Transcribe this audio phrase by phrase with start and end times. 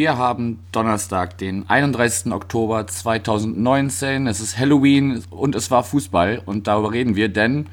[0.00, 2.32] wir haben Donnerstag, den 31.
[2.32, 4.28] Oktober 2019.
[4.28, 7.66] Es ist Halloween und es war Fußball und darüber reden wir, denn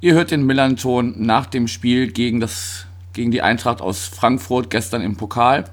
[0.00, 5.02] ihr hört den Millanton nach dem Spiel gegen das gegen die Eintracht aus Frankfurt gestern
[5.02, 5.64] im Pokal.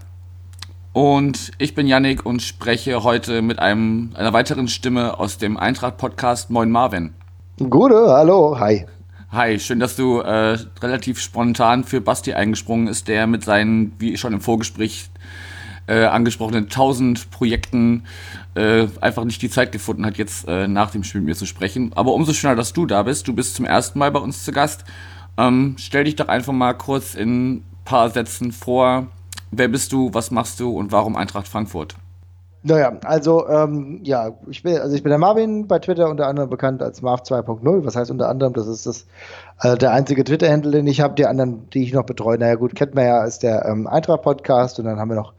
[0.92, 6.50] Und ich bin Yannick und spreche heute mit einem, einer weiteren Stimme aus dem Eintracht-Podcast.
[6.50, 7.14] Moin Marvin.
[7.60, 8.86] Gute, hallo, hi.
[9.32, 14.18] Hi, schön, dass du äh, relativ spontan für Basti eingesprungen ist, der mit seinen, wie
[14.18, 15.10] schon im Vorgespräch
[15.88, 18.04] äh, angesprochenen tausend Projekten
[18.56, 21.46] äh, einfach nicht die Zeit gefunden hat, jetzt äh, nach dem Spiel mit mir zu
[21.46, 21.92] sprechen.
[21.96, 23.28] Aber umso schöner, dass du da bist.
[23.28, 24.84] Du bist zum ersten Mal bei uns zu Gast.
[25.38, 29.08] Ähm, stell dich doch einfach mal kurz in ein paar Sätzen vor.
[29.52, 31.96] Wer bist du, was machst du und warum Eintracht Frankfurt?
[32.64, 36.50] Naja, also ähm, ja, ich bin, also ich bin der Marvin, bei Twitter unter anderem
[36.50, 37.86] bekannt als Marv 2.0.
[37.86, 38.52] Was heißt unter anderem?
[38.54, 39.06] Das ist das
[39.62, 41.14] äh, der einzige Twitter-Handle, den ich habe.
[41.16, 44.80] Die anderen, die ich noch betreue, naja gut, kennt man ja, ist der ähm, Eintracht-Podcast
[44.80, 45.34] und dann haben wir noch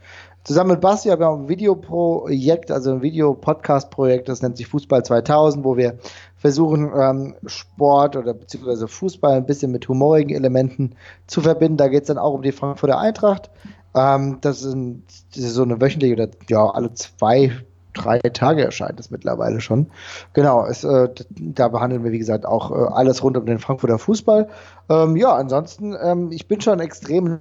[0.44, 5.04] zusammen mit Basti haben wir auch ein Videoprojekt, also ein Videopodcast-Projekt, das nennt sich Fußball
[5.04, 5.98] 2000, wo wir
[6.36, 10.94] versuchen, ähm, Sport oder beziehungsweise Fußball ein bisschen mit humorigen Elementen
[11.26, 11.76] zu verbinden.
[11.76, 13.50] Da geht es dann auch um die Frankfurter Eintracht.
[13.94, 15.02] Ähm, das, sind,
[15.34, 17.52] das ist so eine wöchentliche oder ja, alle zwei,
[17.92, 19.90] drei Tage erscheint es mittlerweile schon.
[20.32, 23.98] Genau, es, äh, da behandeln wir, wie gesagt, auch äh, alles rund um den Frankfurter
[23.98, 24.48] Fußball.
[24.88, 27.40] Ähm, ja, ansonsten, ähm, ich bin schon extrem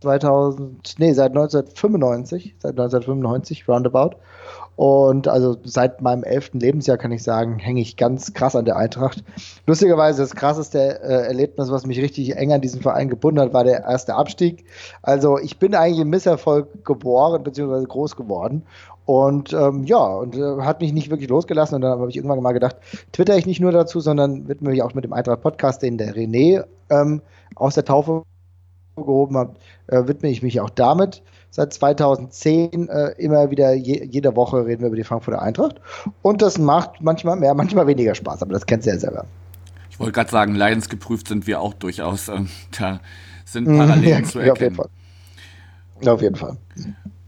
[0.00, 4.16] 2000, nee, seit 1995, seit 1995 roundabout.
[4.76, 8.76] Und also seit meinem elften Lebensjahr kann ich sagen, hänge ich ganz krass an der
[8.76, 9.22] Eintracht.
[9.66, 13.64] Lustigerweise das krasseste äh, Erlebnis, was mich richtig eng an diesen Verein gebunden hat, war
[13.64, 14.64] der erste Abstieg.
[15.02, 17.84] Also ich bin eigentlich im Misserfolg geboren bzw.
[17.84, 18.62] groß geworden.
[19.04, 21.74] Und ähm, ja, und äh, hat mich nicht wirklich losgelassen.
[21.74, 22.76] Und dann habe ich irgendwann mal gedacht,
[23.12, 26.64] twitter ich nicht nur dazu, sondern widme mich auch mit dem Eintracht-Podcast, den der René
[26.88, 27.20] ähm,
[27.54, 28.22] aus der Taufe
[29.06, 29.56] gehoben hat,
[29.88, 31.22] äh, widme ich mich auch damit.
[31.50, 35.80] Seit 2010 äh, immer wieder je, jede Woche reden wir über die Frankfurter Eintracht.
[36.22, 39.24] Und das macht manchmal mehr, manchmal weniger Spaß, aber das kennst du ja selber.
[39.90, 42.28] Ich wollte gerade sagen, leidensgeprüft sind wir auch durchaus.
[42.28, 43.00] Ähm, da
[43.44, 44.52] sind Parallelen ja, zu erkennen.
[44.52, 46.08] Auf jeden Fall.
[46.12, 46.56] Auf jeden Fall.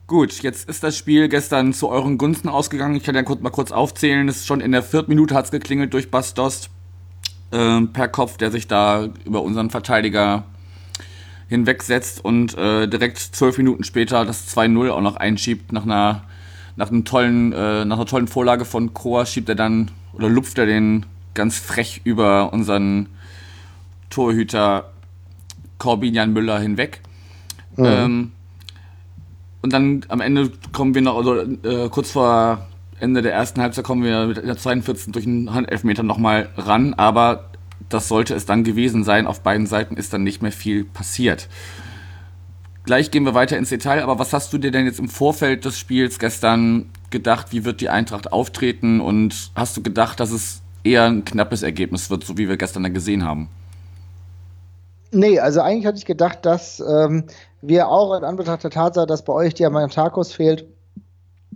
[0.06, 2.96] Gut, jetzt ist das Spiel gestern zu euren Gunsten ausgegangen.
[2.96, 4.28] Ich kann ja kurz, mal kurz aufzählen.
[4.28, 6.70] Es ist schon in der vierten Minute hat es geklingelt durch Bastos
[7.50, 10.44] äh, per Kopf, der sich da über unseren Verteidiger
[11.52, 16.24] hinwegsetzt und äh, direkt zwölf Minuten später das 2-0 auch noch einschiebt nach einer
[16.74, 20.58] nach einem tollen äh, nach einer tollen Vorlage von Kroa schiebt er dann oder lupft
[20.58, 23.08] er den ganz frech über unseren
[24.10, 24.90] Torhüter
[25.78, 27.00] Corbinian Müller hinweg.
[27.76, 27.84] Mhm.
[27.84, 28.32] Ähm,
[29.62, 32.66] und dann am Ende kommen wir noch, also äh, kurz vor
[32.98, 35.12] Ende der ersten Halbzeit kommen wir mit der 42.
[35.12, 37.51] durch einen Handelfmeter nochmal ran, aber
[37.92, 39.26] das sollte es dann gewesen sein.
[39.26, 41.48] Auf beiden Seiten ist dann nicht mehr viel passiert.
[42.84, 45.64] Gleich gehen wir weiter ins Detail, aber was hast du dir denn jetzt im Vorfeld
[45.64, 47.48] des Spiels gestern gedacht?
[47.50, 49.00] Wie wird die Eintracht auftreten?
[49.00, 52.82] Und hast du gedacht, dass es eher ein knappes Ergebnis wird, so wie wir gestern
[52.82, 53.48] da gesehen haben?
[55.12, 57.24] Nee, also eigentlich hatte ich gedacht, dass ähm,
[57.60, 60.66] wir auch in Anbetracht der Tatsache, dass bei euch Diamantakos fehlt,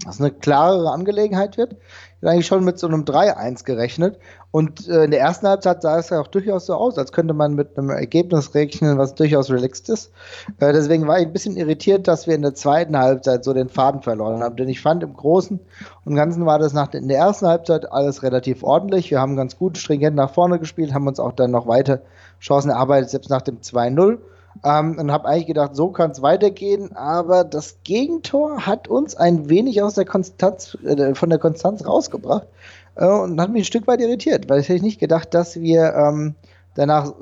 [0.04, 1.72] dass eine klarere Angelegenheit wird.
[1.72, 4.18] Ich habe eigentlich schon mit so einem 3-1 gerechnet.
[4.50, 7.34] Und äh, in der ersten Halbzeit sah es ja auch durchaus so aus, als könnte
[7.34, 10.10] man mit einem Ergebnis rechnen, was durchaus relaxed ist.
[10.58, 13.68] Äh, deswegen war ich ein bisschen irritiert, dass wir in der zweiten Halbzeit so den
[13.68, 14.56] Faden verloren haben.
[14.56, 15.60] Denn ich fand im Großen
[16.04, 19.10] und Ganzen war das nach in der ersten Halbzeit alles relativ ordentlich.
[19.10, 22.00] Wir haben ganz gut stringent nach vorne gespielt, haben uns auch dann noch weiter
[22.40, 24.18] Chancen erarbeitet, selbst nach dem 2-0.
[24.64, 29.48] Ähm, und habe eigentlich gedacht, so kann es weitergehen, aber das Gegentor hat uns ein
[29.48, 32.46] wenig aus der Konstanz, äh, von der Konstanz rausgebracht
[32.94, 35.94] äh, und hat mich ein Stück weit irritiert, weil ich hätte nicht gedacht, dass wir
[35.94, 36.34] ähm,
[36.74, 37.12] danach,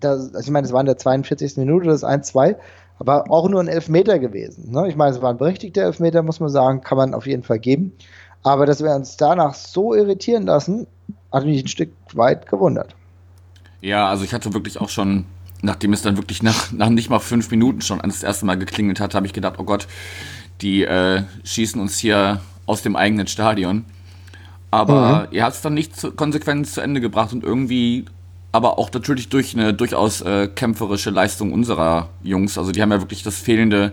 [0.00, 1.56] das, also ich meine, es war in der 42.
[1.58, 2.56] Minute das 1-2,
[2.98, 4.70] aber auch nur ein Elfmeter gewesen.
[4.72, 4.88] Ne?
[4.88, 7.58] Ich meine, es war ein berechtigter Elfmeter, muss man sagen, kann man auf jeden Fall
[7.58, 7.92] geben.
[8.42, 10.86] Aber dass wir uns danach so irritieren lassen,
[11.32, 12.94] hat mich ein Stück weit gewundert.
[13.80, 15.26] Ja, also ich hatte wirklich auch schon
[15.64, 19.00] nachdem es dann wirklich nach, nach nicht mal fünf Minuten schon das erste Mal geklingelt
[19.00, 19.86] hat, habe ich gedacht, oh Gott,
[20.60, 23.84] die äh, schießen uns hier aus dem eigenen Stadion.
[24.70, 25.36] Aber mhm.
[25.36, 28.04] ihr habt es dann nicht zu, konsequent zu Ende gebracht und irgendwie,
[28.52, 32.58] aber auch natürlich durch eine durchaus äh, kämpferische Leistung unserer Jungs.
[32.58, 33.92] Also die haben ja wirklich das fehlende,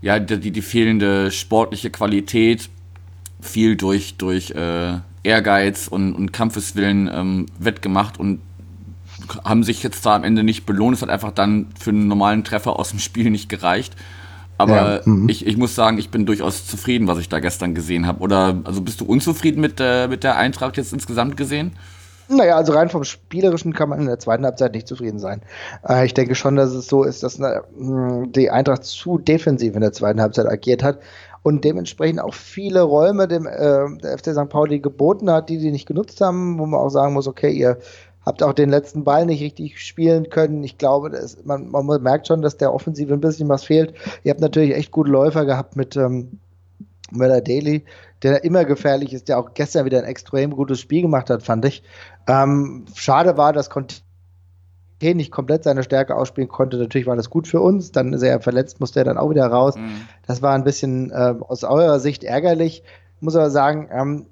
[0.00, 2.68] ja, die, die fehlende sportliche Qualität
[3.40, 8.40] viel durch, durch äh, Ehrgeiz und, und Kampfeswillen ähm, wettgemacht und
[9.44, 10.96] haben sich jetzt da am Ende nicht belohnt.
[10.96, 13.94] Es hat einfach dann für einen normalen Treffer aus dem Spiel nicht gereicht.
[14.58, 15.00] Aber ja.
[15.04, 15.28] mhm.
[15.28, 18.20] ich, ich muss sagen, ich bin durchaus zufrieden, was ich da gestern gesehen habe.
[18.20, 21.72] Oder also bist du unzufrieden mit, äh, mit der Eintracht jetzt insgesamt gesehen?
[22.28, 25.42] Naja, also rein vom Spielerischen kann man in der zweiten Halbzeit nicht zufrieden sein.
[25.88, 27.60] Äh, ich denke schon, dass es so ist, dass äh,
[28.26, 31.00] die Eintracht zu defensiv in der zweiten Halbzeit agiert hat
[31.42, 34.48] und dementsprechend auch viele Räume dem äh, der FC St.
[34.48, 37.78] Pauli geboten hat, die sie nicht genutzt haben, wo man auch sagen muss, okay, ihr
[38.24, 40.62] habt auch den letzten Ball nicht richtig spielen können.
[40.64, 43.94] Ich glaube, das, man, man merkt schon, dass der Offensive ein bisschen was fehlt.
[44.22, 46.38] Ihr habt natürlich echt gute Läufer gehabt mit ähm,
[47.10, 47.84] Möller Daly,
[48.22, 51.64] der immer gefährlich ist, der auch gestern wieder ein extrem gutes Spiel gemacht hat, fand
[51.64, 51.82] ich.
[52.26, 53.96] Ähm, schade war, dass Conte
[55.02, 56.76] nicht komplett seine Stärke ausspielen konnte.
[56.76, 57.90] Natürlich war das gut für uns.
[57.90, 59.74] Dann ist er verletzt, musste er dann auch wieder raus.
[59.76, 60.02] Mhm.
[60.28, 62.84] Das war ein bisschen äh, aus eurer Sicht ärgerlich.
[63.18, 64.26] Muss aber sagen, ähm,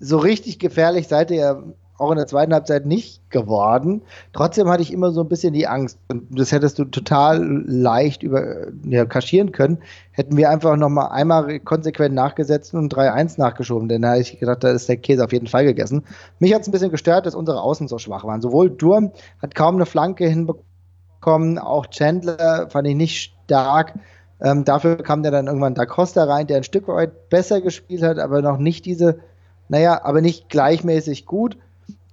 [0.00, 1.62] so richtig gefährlich seid ihr
[1.98, 4.02] auch in der zweiten Halbzeit nicht geworden.
[4.32, 5.98] Trotzdem hatte ich immer so ein bisschen die Angst.
[6.08, 9.78] Und das hättest du total leicht über, ja, kaschieren können.
[10.12, 13.88] Hätten wir einfach noch mal einmal konsequent nachgesetzt und 3-1 nachgeschoben.
[13.88, 16.04] Denn da habe ich gedacht, da ist der Käse auf jeden Fall gegessen.
[16.38, 18.40] Mich hat es ein bisschen gestört, dass unsere Außen so schwach waren.
[18.40, 23.94] Sowohl Durm hat kaum eine Flanke hinbekommen, auch Chandler fand ich nicht stark.
[24.40, 28.02] Ähm, dafür kam der dann irgendwann Da Costa rein, der ein Stück weit besser gespielt
[28.02, 29.20] hat, aber noch nicht diese,
[29.68, 31.56] naja, aber nicht gleichmäßig gut.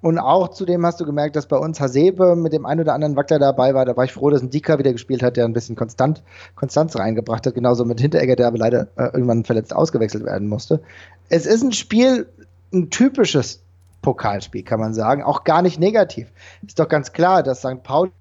[0.04, 3.16] Und auch zudem hast du gemerkt, dass bei uns Hasebe mit dem einen oder anderen
[3.16, 3.86] Wackler dabei war.
[3.86, 6.22] Da war ich froh, dass ein Dika wieder gespielt hat, der ein bisschen Konstant,
[6.56, 7.56] Konstanz reingebracht hat.
[7.56, 10.82] Genauso mit Hinteregger, der aber leider äh, irgendwann verletzt ausgewechselt werden musste.
[11.30, 12.28] Es ist ein Spiel,
[12.74, 13.64] ein typisches
[14.02, 15.24] Pokalspiel, kann man sagen.
[15.24, 16.34] Auch gar nicht negativ.
[16.68, 17.82] Ist doch ganz klar, dass St.
[17.82, 18.12] Pauli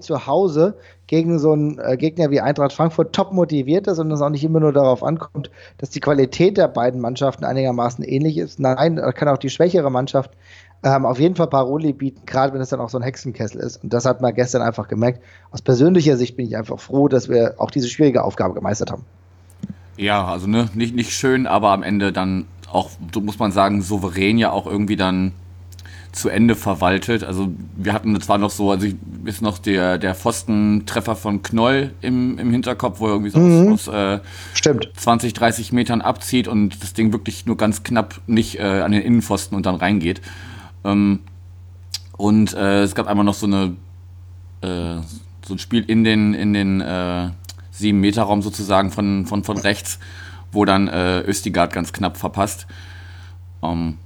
[0.00, 0.76] zu Hause
[1.06, 4.42] gegen so einen äh, Gegner wie Eintracht Frankfurt top motiviert ist und es auch nicht
[4.42, 8.58] immer nur darauf ankommt, dass die Qualität der beiden Mannschaften einigermaßen ähnlich ist.
[8.58, 10.32] Nein, kann auch die schwächere Mannschaft
[10.82, 13.82] ähm, auf jeden Fall Paroli bieten, gerade wenn es dann auch so ein Hexenkessel ist.
[13.82, 15.22] Und das hat man gestern einfach gemerkt.
[15.50, 19.04] Aus persönlicher Sicht bin ich einfach froh, dass wir auch diese schwierige Aufgabe gemeistert haben.
[19.96, 23.82] Ja, also ne, nicht, nicht schön, aber am Ende dann auch, so muss man sagen,
[23.82, 25.32] souverän ja auch irgendwie dann
[26.12, 27.24] zu Ende verwaltet.
[27.24, 31.92] Also wir hatten zwar noch so, also ich, ist noch der, der Pfostentreffer von Knoll
[32.00, 33.72] im, im Hinterkopf, wo er irgendwie so mhm.
[33.72, 34.20] aus, aus äh,
[34.52, 34.90] Stimmt.
[34.96, 39.02] 20, 30 Metern abzieht und das Ding wirklich nur ganz knapp nicht äh, an den
[39.02, 40.20] Innenpfosten und dann reingeht.
[40.84, 41.20] Ähm,
[42.16, 43.76] und äh, es gab einmal noch so eine
[44.60, 45.00] äh,
[45.44, 47.30] so ein Spiel in den in den äh,
[47.70, 49.98] sieben Meter Raum sozusagen von von von rechts,
[50.52, 52.66] wo dann äh, Östigard ganz knapp verpasst.
[53.62, 53.98] Ähm,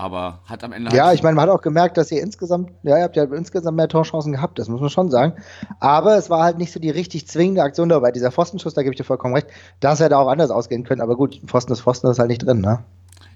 [0.00, 0.96] aber hat am Ende.
[0.96, 3.24] Ja, halt ich meine, man hat auch gemerkt, dass ihr insgesamt, ja, ihr habt ja
[3.24, 5.34] insgesamt mehr Torchancen gehabt, das muss man schon sagen.
[5.78, 8.10] Aber es war halt nicht so die richtig zwingende Aktion dabei.
[8.10, 9.48] Dieser Pfostenschuss, da gebe ich dir vollkommen recht,
[9.80, 11.02] das hätte auch anders ausgehen können.
[11.02, 12.82] Aber gut, Pfosten ist Pfosten, das ist halt nicht drin, ne?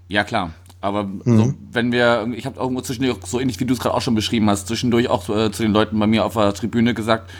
[0.09, 0.53] Ja, klar.
[0.85, 1.39] Aber mhm.
[1.39, 4.15] so, wenn wir, ich habe irgendwo zwischendurch, so ähnlich wie du es gerade auch schon
[4.15, 7.31] beschrieben hast, zwischendurch auch äh, zu den Leuten bei mir auf der Tribüne gesagt,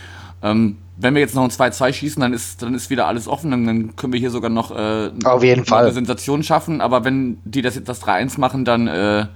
[0.43, 3.51] ähm, wenn wir jetzt noch ein 2-2 schießen, dann ist, dann ist wieder alles offen,
[3.51, 5.85] dann können wir hier sogar noch, äh, auf jeden Fall.
[5.85, 6.81] eine Sensation schaffen.
[6.81, 9.27] Aber wenn die das jetzt das 3-1 machen, dann äh,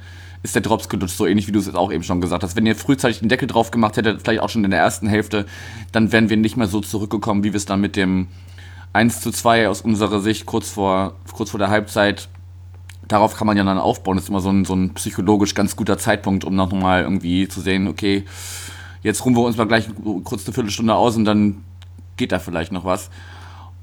[0.42, 2.56] ist der Drops gelutscht, so ähnlich wie du es jetzt auch eben schon gesagt hast.
[2.56, 5.44] Wenn ihr frühzeitig den Deckel drauf gemacht hättet, vielleicht auch schon in der ersten Hälfte,
[5.92, 8.28] dann wären wir nicht mehr so zurückgekommen, wie wir es dann mit dem
[8.94, 12.30] 1 zu 2 aus unserer Sicht kurz vor, kurz vor der Halbzeit
[13.08, 14.16] darauf kann man ja dann aufbauen.
[14.16, 17.48] Das ist immer so ein, so ein psychologisch ganz guter Zeitpunkt, um noch mal irgendwie
[17.48, 18.24] zu sehen, okay,
[19.02, 19.88] jetzt ruhen wir uns mal gleich
[20.24, 21.64] kurz eine Viertelstunde aus und dann
[22.16, 23.10] geht da vielleicht noch was.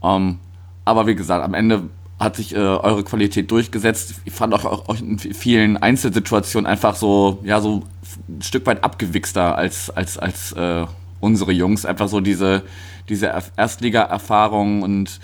[0.04, 0.40] Ähm,
[0.86, 1.90] aber wie gesagt, am Ende
[2.20, 4.22] hat sich äh, eure Qualität durchgesetzt.
[4.24, 7.84] Ich fand auch, auch in vielen Einzelsituationen einfach so, ja, so
[8.30, 10.86] ein Stück weit abgewichster als, als, als äh,
[11.20, 11.86] unsere Jungs.
[11.86, 12.64] Einfach so diese,
[13.10, 15.20] diese Erstliga-Erfahrung und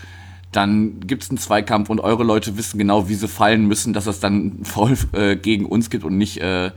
[0.51, 4.05] dann gibt es einen Zweikampf und eure Leute wissen genau, wie sie fallen müssen, dass
[4.05, 6.71] es dann voll äh, gegen uns gibt und nicht äh,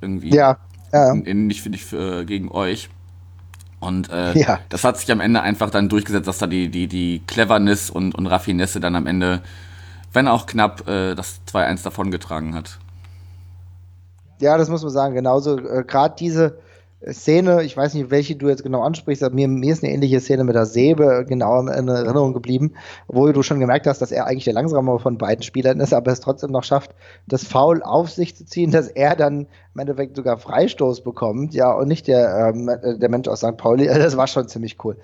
[0.00, 0.58] irgendwie ja,
[0.92, 1.12] ja.
[1.12, 2.90] In, in, nicht, nicht äh, gegen euch.
[3.80, 4.60] Und äh, ja.
[4.68, 8.14] das hat sich am Ende einfach dann durchgesetzt, dass da die, die, die Cleverness und,
[8.14, 9.42] und Raffinesse dann am Ende,
[10.12, 12.78] wenn auch knapp, äh, das 2-1 davongetragen hat.
[14.40, 15.14] Ja, das muss man sagen.
[15.14, 16.58] Genauso, äh, gerade diese
[17.12, 20.20] Szene, ich weiß nicht, welche du jetzt genau ansprichst, aber mir, mir ist eine ähnliche
[20.20, 22.72] Szene mit der Säbe genau in Erinnerung geblieben,
[23.08, 26.12] wo du schon gemerkt hast, dass er eigentlich der langsamere von beiden Spielern ist, aber
[26.12, 26.94] es trotzdem noch schafft,
[27.26, 31.72] das Foul auf sich zu ziehen, dass er dann im Endeffekt sogar Freistoß bekommt, ja,
[31.72, 32.70] und nicht der, ähm,
[33.00, 33.56] der Mensch aus St.
[33.56, 33.86] Pauli.
[34.04, 34.96] Das war schon ziemlich cool.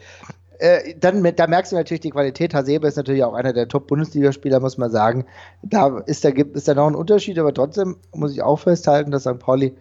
[0.58, 2.52] Äh, dann, da merkst du natürlich die Qualität.
[2.52, 5.24] Hasebe ist natürlich auch einer der Top-Bundesligaspieler, muss man sagen.
[5.62, 9.22] Da ist da, ist da noch ein Unterschied, aber trotzdem muss ich auch festhalten, dass
[9.22, 9.38] St.
[9.38, 9.74] Pauli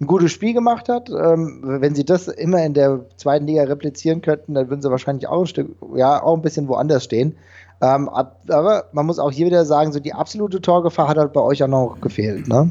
[0.00, 1.08] ein gutes Spiel gemacht hat.
[1.10, 5.28] Ähm, wenn sie das immer in der zweiten Liga replizieren könnten, dann würden sie wahrscheinlich
[5.28, 7.36] auch ein Stück, ja, auch ein bisschen woanders stehen.
[7.80, 11.40] Ähm, aber man muss auch hier wieder sagen, so die absolute Torgefahr hat halt bei
[11.40, 12.70] euch auch noch gefehlt, ne?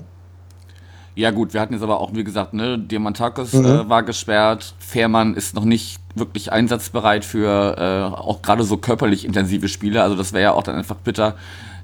[1.16, 3.66] Ja gut, wir hatten jetzt aber auch, wie gesagt, ne, Diamantakis mhm.
[3.66, 9.24] äh, war gesperrt, Fährmann ist noch nicht wirklich einsatzbereit für äh, auch gerade so körperlich
[9.24, 11.36] intensive Spiele, also das wäre ja auch dann einfach bitter.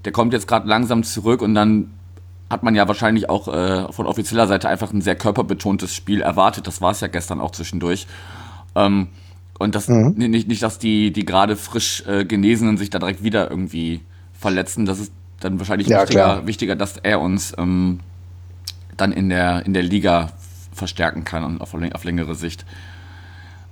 [0.05, 1.91] Der kommt jetzt gerade langsam zurück und dann
[2.50, 6.68] hat man ja wahrscheinlich auch äh, von offizieller Seite einfach ein sehr körperbetontes Spiel erwartet.
[6.68, 8.08] Das war es ja gestern auch zwischendurch.
[8.75, 9.10] Ähm,
[9.60, 10.13] und das mhm.
[10.15, 14.01] nicht, nicht, dass die, die gerade frisch äh, Genesenen sich da direkt wieder irgendwie
[14.34, 14.86] verletzen.
[14.86, 18.00] Das ist dann wahrscheinlich ja, wichtiger, wichtiger, dass er uns ähm,
[18.98, 20.32] dann in der, in der Liga
[20.74, 22.65] verstärken kann und auf, auf längere Sicht.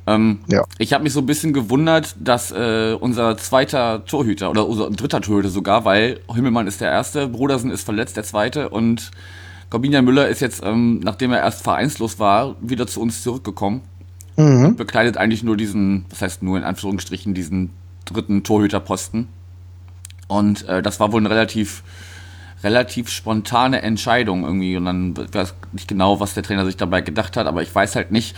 [0.08, 0.64] Ähm, ja.
[0.80, 5.22] Ich habe mich so ein bisschen gewundert, dass äh, unser zweiter Torhüter oder unser dritter
[5.22, 9.12] Torhüter sogar, weil Himmelmann ist der erste, Brudersen ist verletzt, der zweite und
[9.70, 13.82] Corbinian Müller ist jetzt, ähm, nachdem er erst vereinslos war, wieder zu uns zurückgekommen.
[14.38, 14.66] Mhm.
[14.66, 17.72] Und bekleidet eigentlich nur diesen, was heißt nur in Anführungsstrichen, diesen
[18.06, 19.28] dritten Torhüterposten.
[20.28, 21.84] Und äh, das war wohl eine relativ,
[22.64, 24.78] relativ spontane Entscheidung irgendwie.
[24.78, 27.74] Und dann weiß ich nicht genau, was der Trainer sich dabei gedacht hat, aber ich
[27.74, 28.36] weiß halt nicht,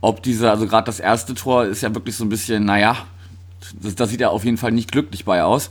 [0.00, 2.96] ob diese, also gerade das erste Tor ist ja wirklich so ein bisschen, naja,
[3.82, 5.70] das, das sieht ja auf jeden Fall nicht glücklich bei aus.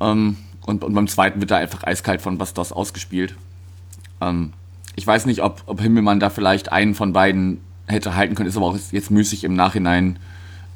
[0.00, 3.34] Ähm, und, und, beim zweiten wird er einfach eiskalt von Bastos ausgespielt.
[4.20, 4.52] Ähm,
[4.96, 8.56] ich weiß nicht, ob, ob Himmelmann da vielleicht einen von beiden hätte halten können, ist
[8.56, 10.18] aber auch jetzt müßig im Nachhinein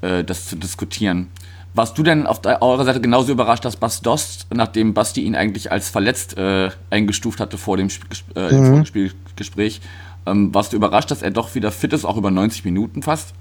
[0.01, 1.29] äh, das zu diskutieren.
[1.75, 5.89] Warst du denn auf eurer Seite genauso überrascht, dass Bastos, nachdem Basti ihn eigentlich als
[5.89, 8.05] verletzt äh, eingestuft hatte vor dem, Sp
[8.37, 8.85] äh, mhm.
[8.85, 9.81] Spielgespräch,
[10.27, 13.35] ähm, warst du überrascht, dass er doch wieder fit ist, auch über 90 Minuten fast?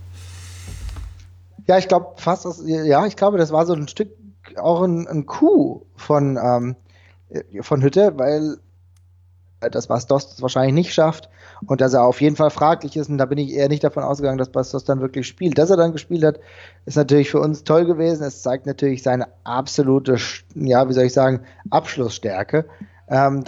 [1.68, 4.10] Ja, ich glaube fast, ja, ich glaube, das war so ein Stück
[4.58, 6.76] auch ein, ein Coup von, ähm,
[7.62, 8.58] von Hütte, weil
[9.70, 11.30] das Bastos wahrscheinlich nicht schafft
[11.68, 13.10] und dass er auf jeden Fall fraglich ist.
[13.10, 15.58] Und da bin ich eher nicht davon ausgegangen, dass Bastos dann wirklich spielt.
[15.58, 16.40] Dass er dann gespielt hat,
[16.86, 18.24] ist natürlich für uns toll gewesen.
[18.24, 20.18] Es zeigt natürlich seine absolute,
[20.56, 22.66] ja, wie soll ich sagen, Abschlussstärke.
[23.08, 23.44] Ähm,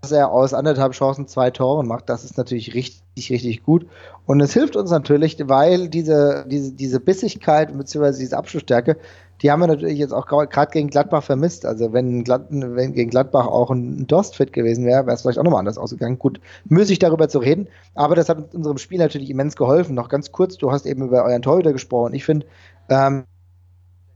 [0.00, 3.86] dass er aus anderthalb Chancen zwei Tore macht, das ist natürlich richtig, richtig gut.
[4.26, 8.18] Und es hilft uns natürlich, weil diese, diese, diese Bissigkeit bzw.
[8.18, 8.96] diese Abschlussstärke
[9.42, 11.64] die haben wir natürlich jetzt auch gerade gegen Gladbach vermisst.
[11.64, 15.38] Also wenn, Glad wenn gegen Gladbach auch ein Dost fit gewesen wäre, wäre es vielleicht
[15.38, 16.18] auch nochmal anders ausgegangen.
[16.18, 19.94] Gut, müßig darüber zu reden, aber das hat unserem Spiel natürlich immens geholfen.
[19.94, 22.14] Noch ganz kurz, du hast eben über euren Torhüter gesprochen.
[22.14, 22.46] Ich finde,
[22.88, 23.24] ähm,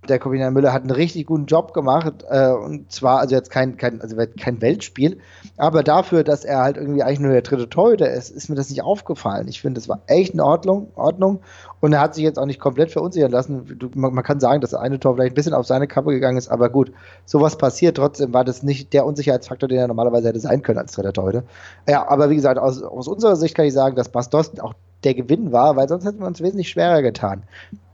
[0.09, 3.76] der Corbinian Müller hat einen richtig guten Job gemacht äh, und zwar also jetzt kein
[3.76, 5.18] kein also kein Weltspiel,
[5.56, 8.68] aber dafür, dass er halt irgendwie eigentlich nur der dritte Torhüter ist, ist mir das
[8.68, 9.47] nicht aufgefallen.
[9.49, 11.40] Ich finde, das war echt in Ordnung, Ordnung
[11.80, 13.78] und er hat sich jetzt auch nicht komplett verunsichern lassen.
[13.78, 16.11] Du, man, man, kann sagen, dass der eine Tor vielleicht ein bisschen auf seine Kappe
[16.11, 16.92] gegangen ist, aber gut,
[17.25, 17.97] sowas passiert.
[17.97, 21.44] Trotzdem war das nicht der Unsicherheitsfaktor, den er normalerweise hätte sein können als dritter Torhüter.
[21.88, 25.14] Ja, aber wie gesagt, aus, aus unserer Sicht kann ich sagen, dass Bastos auch der
[25.14, 27.42] Gewinn war, weil sonst hätten wir uns wesentlich schwerer getan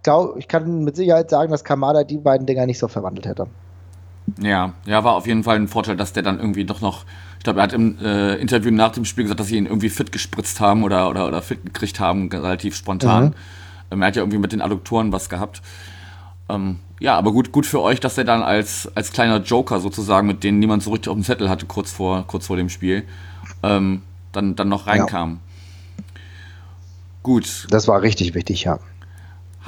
[0.02, 3.47] glaube, ich kann mit Sicherheit sagen, dass Kamada die beiden Dinger nicht so verwandelt hätte.
[4.40, 7.05] Ja, ja, war auf jeden Fall ein Vorteil, dass der dann irgendwie doch noch,
[7.38, 9.88] ich glaube, er hat im äh, Interview nach dem Spiel gesagt, dass sie ihn irgendwie
[9.88, 13.25] fit gespritzt haben oder, oder, oder fit gekriegt haben, relativ spontan.
[13.26, 13.35] Mhm.
[13.90, 15.62] Ähm, er hat ja irgendwie mit den Adduktoren was gehabt.
[16.49, 20.26] Ähm, ja, aber gut, gut für euch, dass er dann als, als kleiner Joker sozusagen,
[20.26, 23.05] mit dem niemand so richtig auf dem Zettel hatte, kurz vor, kurz vor dem Spiel,
[23.62, 24.02] ähm,
[24.33, 25.40] dann, dann noch reinkam.
[25.97, 26.05] Ja.
[27.23, 27.67] Gut.
[27.71, 28.78] Das war richtig wichtig, ja.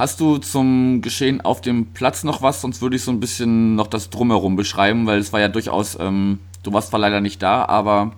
[0.00, 2.62] Hast du zum Geschehen auf dem Platz noch was?
[2.62, 5.99] Sonst würde ich so ein bisschen noch das Drumherum beschreiben, weil es war ja durchaus,
[6.00, 8.12] ähm, du warst zwar leider nicht da, aber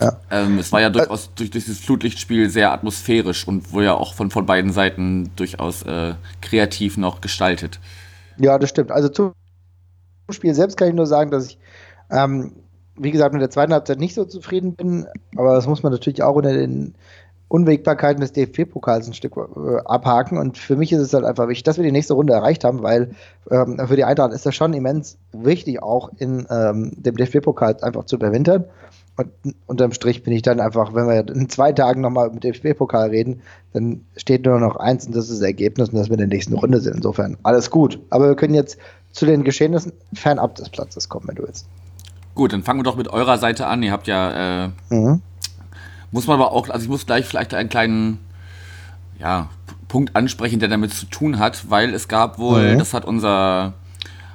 [0.00, 0.16] ja.
[0.30, 4.14] ähm, es war ja durchaus durch, durch dieses Flutlichtspiel sehr atmosphärisch und wurde ja auch
[4.14, 7.80] von, von beiden Seiten durchaus äh, kreativ noch gestaltet.
[8.38, 8.92] Ja, das stimmt.
[8.92, 9.32] Also zum
[10.30, 11.58] Spiel selbst kann ich nur sagen, dass ich,
[12.12, 12.52] ähm,
[12.96, 16.22] wie gesagt, mit der zweiten Halbzeit nicht so zufrieden bin, aber das muss man natürlich
[16.22, 16.94] auch unter den
[17.48, 20.38] Unwägbarkeiten des DFB-Pokals ein Stück äh, abhaken.
[20.38, 22.82] Und für mich ist es halt einfach wichtig, dass wir die nächste Runde erreicht haben,
[22.82, 23.10] weil
[23.50, 28.04] ähm, für die Eintracht ist das schon immens wichtig, auch in ähm, dem DFB-Pokal einfach
[28.06, 28.64] zu überwintern.
[29.16, 29.30] Und
[29.66, 33.10] unterm Strich bin ich dann einfach, wenn wir in zwei Tagen nochmal mit dem DFB-Pokal
[33.10, 36.18] reden, dann steht nur noch eins und das ist das Ergebnis und dass wir in
[36.18, 36.96] der nächsten Runde sind.
[36.96, 38.00] Insofern alles gut.
[38.10, 38.78] Aber wir können jetzt
[39.12, 41.66] zu den Geschehnissen fernab des Platzes kommen, wenn du willst.
[42.34, 43.84] Gut, dann fangen wir doch mit eurer Seite an.
[43.84, 45.22] Ihr habt ja äh, mhm
[46.14, 48.20] muss man aber auch, also ich muss gleich vielleicht einen kleinen
[49.18, 49.48] ja,
[49.88, 52.78] Punkt ansprechen, der damit zu tun hat, weil es gab wohl, mhm.
[52.78, 53.74] das hat unser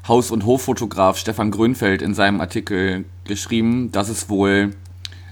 [0.05, 4.75] Haus- und Hoffotograf Stefan Grönfeld in seinem Artikel geschrieben, dass es wohl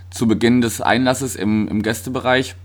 [0.09, 2.55] zu Beginn des Einlasses im, im Gästebereich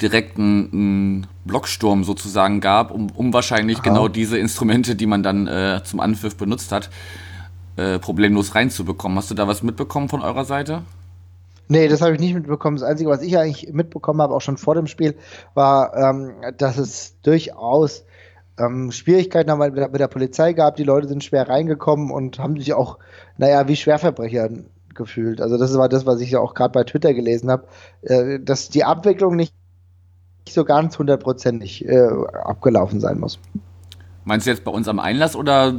[0.00, 3.84] direkt einen, einen Blocksturm sozusagen gab, um, um wahrscheinlich Aha.
[3.84, 6.90] genau diese Instrumente, die man dann äh, zum Anpfiff benutzt hat,
[7.74, 9.18] äh, problemlos reinzubekommen.
[9.18, 10.84] Hast du da was mitbekommen von eurer Seite?
[11.70, 12.76] Nee, das habe ich nicht mitbekommen.
[12.78, 15.14] Das Einzige, was ich eigentlich mitbekommen habe, auch schon vor dem Spiel,
[15.54, 18.04] war, ähm, dass es durchaus
[18.58, 20.74] ähm, Schwierigkeiten mit der, mit der, Polizei gab.
[20.74, 22.98] Die Leute sind schwer reingekommen und haben sich auch,
[23.38, 24.48] naja, wie Schwerverbrecher
[24.96, 25.40] gefühlt.
[25.40, 27.68] Also das war das, was ich ja auch gerade bei Twitter gelesen habe,
[28.02, 29.54] äh, dass die Abwicklung nicht
[30.48, 32.08] so ganz hundertprozentig äh,
[32.42, 33.38] abgelaufen sein muss.
[34.30, 35.74] Meinst du jetzt bei uns am Einlass oder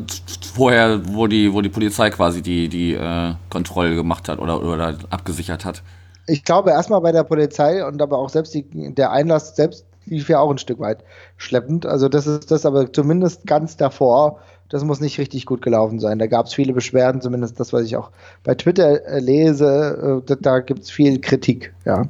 [0.54, 4.98] vorher, wo die, wo die Polizei quasi die, die äh, Kontrolle gemacht hat oder, oder
[5.10, 5.82] abgesichert hat?
[6.28, 10.28] Ich glaube erstmal bei der Polizei und aber auch selbst die, der Einlass selbst lief
[10.28, 10.98] ja auch ein Stück weit
[11.38, 11.86] schleppend.
[11.86, 14.40] Also das ist das aber zumindest ganz davor.
[14.68, 16.20] Das muss nicht richtig gut gelaufen sein.
[16.20, 18.12] Da gab es viele Beschwerden, zumindest das, was ich auch
[18.44, 20.22] bei Twitter äh, lese.
[20.22, 22.04] Äh, da, da gibt es viel Kritik, ja.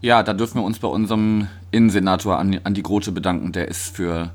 [0.00, 3.52] Ja, da dürfen wir uns bei unserem Innensenator Andi Grote bedanken.
[3.52, 4.32] Der ist für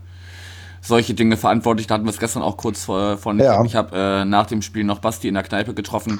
[0.86, 1.88] solche Dinge verantwortlich.
[1.88, 3.39] Da hatten wir es gestern auch kurz vor, von.
[3.39, 3.63] Ja.
[3.63, 6.20] Ich habe äh, nach dem Spiel noch Basti in der Kneipe getroffen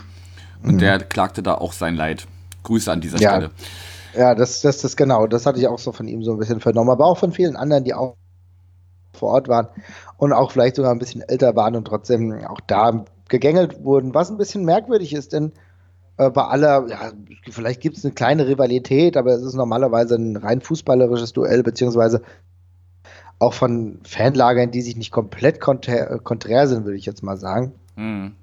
[0.64, 0.80] und mhm.
[0.80, 2.28] der klagte da auch sein Leid.
[2.64, 3.30] Grüße an dieser ja.
[3.32, 3.52] Stelle.
[4.16, 5.28] Ja, das, das, das genau.
[5.28, 7.56] Das hatte ich auch so von ihm so ein bisschen vernommen, aber auch von vielen
[7.56, 8.16] anderen, die auch
[9.14, 9.68] vor Ort waren
[10.18, 14.30] und auch vielleicht sogar ein bisschen älter waren und trotzdem auch da gegängelt wurden, was
[14.30, 15.52] ein bisschen merkwürdig ist, denn
[16.18, 17.12] äh, bei aller, ja,
[17.50, 22.22] vielleicht gibt es eine kleine Rivalität, aber es ist normalerweise ein rein fußballerisches Duell, beziehungsweise
[23.40, 27.74] auch von Fanlagern, die sich nicht komplett konträr, konträr sind, würde ich jetzt mal sagen.
[27.96, 28.34] Mhm.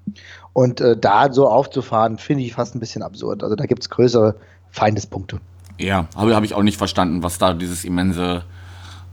[0.53, 3.43] Und äh, da so aufzufahren, finde ich fast ein bisschen absurd.
[3.43, 4.35] Also da gibt es größere
[4.69, 5.39] Feindespunkte.
[5.79, 8.43] Ja, habe hab ich auch nicht verstanden, was da dieses immense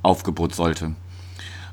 [0.03, 0.93] Aufgebot sollte.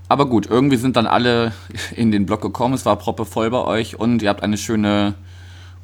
[0.09, 1.51] Aber gut, irgendwie sind dann alle
[1.95, 2.73] in den Block gekommen.
[2.73, 5.15] Es war proppe voll bei euch und ihr habt eine schöne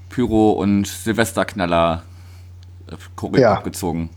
[0.09, 3.53] Pyro- und Silvesterknaller-Choreo ja.
[3.53, 4.09] abgezogen.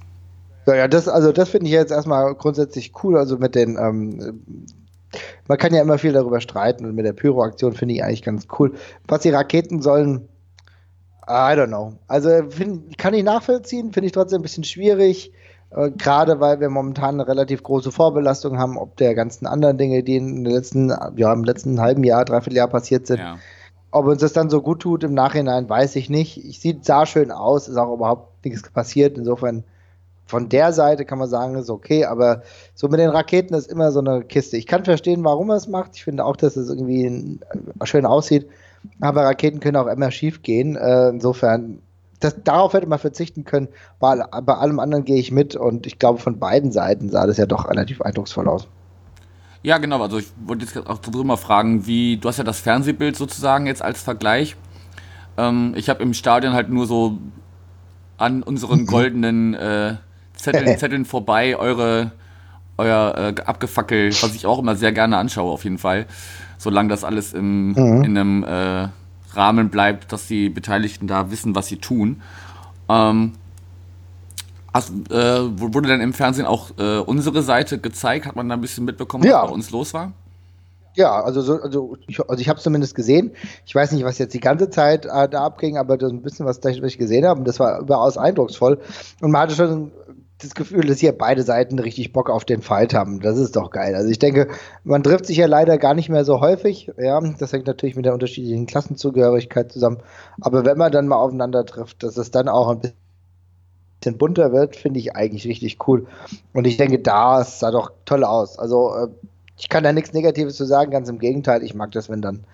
[0.67, 3.17] Ja, ja, das, also das finde ich jetzt erstmal grundsätzlich cool.
[3.17, 4.43] Also mit den, ähm,
[5.47, 8.49] man kann ja immer viel darüber streiten und mit der Pyro-Aktion finde ich eigentlich ganz
[8.59, 8.75] cool.
[9.07, 10.29] Was die Raketen sollen,
[11.29, 11.95] I don't know.
[12.09, 15.33] Also find, kann ich nachvollziehen, finde ich trotzdem ein bisschen schwierig.
[15.71, 20.03] Äh, Gerade weil wir momentan eine relativ große Vorbelastung haben, ob der ganzen anderen Dinge,
[20.03, 23.19] die in den letzten, ja, im letzten halben Jahr, dreiviertel Jahr passiert sind.
[23.19, 23.39] Ja.
[23.91, 26.45] Ob uns das dann so gut tut im Nachhinein, weiß ich nicht.
[26.45, 29.17] Ich sieht, sah schön aus, ist auch überhaupt nichts passiert.
[29.17, 29.65] Insofern
[30.27, 32.43] von der Seite kann man sagen, ist okay, aber
[32.75, 34.57] so mit den Raketen ist immer so eine Kiste.
[34.57, 35.93] Ich kann verstehen, warum er es macht.
[35.95, 37.39] Ich finde auch, dass es irgendwie
[37.85, 38.49] schön aussieht.
[39.01, 40.77] Aber Raketen können auch immer schief gehen.
[40.77, 41.79] Äh, insofern,
[42.19, 43.69] das, darauf hätte man verzichten können.
[44.01, 47.37] Bei, bei allem anderen gehe ich mit und ich glaube, von beiden Seiten sah das
[47.37, 48.67] ja doch relativ eindrucksvoll aus.
[49.63, 50.03] Ja, genau.
[50.03, 53.83] Also ich wollte jetzt auch drüber fragen, wie, du hast ja das Fernsehbild sozusagen jetzt
[53.83, 54.57] als Vergleich.
[55.37, 57.19] Ähm, ich habe im Stadion halt nur so
[58.17, 59.97] an unseren goldenen äh,
[60.37, 62.13] Zetteln, Zetteln vorbei eure
[62.79, 66.07] euer äh, Abgefackel, was ich auch immer sehr gerne anschaue, auf jeden Fall
[66.59, 68.05] solange das alles im, mhm.
[68.05, 68.89] in einem äh,
[69.35, 72.23] Rahmen bleibt, dass die Beteiligten da wissen, was sie tun.
[72.89, 73.33] Ähm,
[74.73, 78.27] hast, äh, wurde dann im Fernsehen auch äh, unsere Seite gezeigt?
[78.27, 80.13] Hat man da ein bisschen mitbekommen, was bei uns los war?
[80.95, 83.33] Ja, also, so, also ich, also ich habe es zumindest gesehen.
[83.67, 86.47] Ich weiß nicht, was jetzt die ganze Zeit äh, da abging, aber so ein bisschen,
[86.47, 88.81] was ich gesehen habe, und das war überaus eindrucksvoll.
[89.21, 89.91] Und man hatte schon
[90.39, 93.21] das Gefühl, dass hier beide Seiten richtig Bock auf den Fight haben.
[93.21, 93.95] Das ist doch geil.
[93.95, 94.49] Also ich denke,
[94.85, 96.91] man trifft sich ja leider gar nicht mehr so häufig.
[96.99, 99.99] Ja, das hängt natürlich mit der unterschiedlichen Klassenzugehörigkeit zusammen.
[100.41, 104.77] Aber wenn man dann mal aufeinander trifft, dass es dann auch ein bisschen bunter wird,
[104.77, 106.07] finde ich eigentlich richtig cool.
[106.53, 108.59] Und ich denke, da sah doch toll aus.
[108.59, 109.09] Also äh,
[109.59, 111.63] ich kann da nichts Negatives zu sagen, ganz im Gegenteil.
[111.63, 112.45] Ich mag das, wenn dann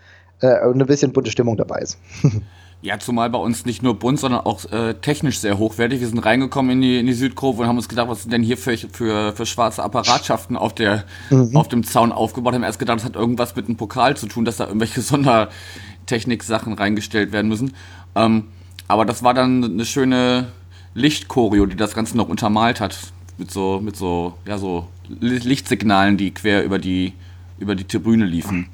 [0.41, 1.99] äh, eine bisschen bunte Stimmung dabei ist.
[2.85, 6.01] Ja, zumal bei uns nicht nur bunt, sondern auch äh, technisch sehr hochwertig.
[6.01, 8.43] Wir sind reingekommen in die, in die Südkurve und haben uns gedacht, was sind denn
[8.43, 11.57] hier für, für, für schwarze Apparatschaften auf, der, mhm.
[11.57, 12.55] auf dem Zaun aufgebaut.
[12.55, 16.73] Haben erst gedacht, das hat irgendwas mit einem Pokal zu tun, dass da irgendwelche Sondertechnik-Sachen
[16.73, 17.75] reingestellt werden müssen.
[18.17, 18.49] Ähm,
[18.89, 20.49] aber das war dann eine schöne
[20.95, 22.99] Lichtchoreo, die das Ganze noch untermalt hat.
[23.39, 24.89] Mit so, mit so, ja, so
[25.21, 27.13] Lichtsignalen, die quer über die,
[27.61, 28.71] über die Tribüne liefen.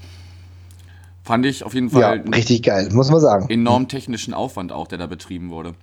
[1.28, 2.00] Fand ich auf jeden Fall.
[2.00, 3.50] Ja, richtig geil, muss man sagen.
[3.50, 5.74] Enorm technischen Aufwand auch, der da betrieben wurde.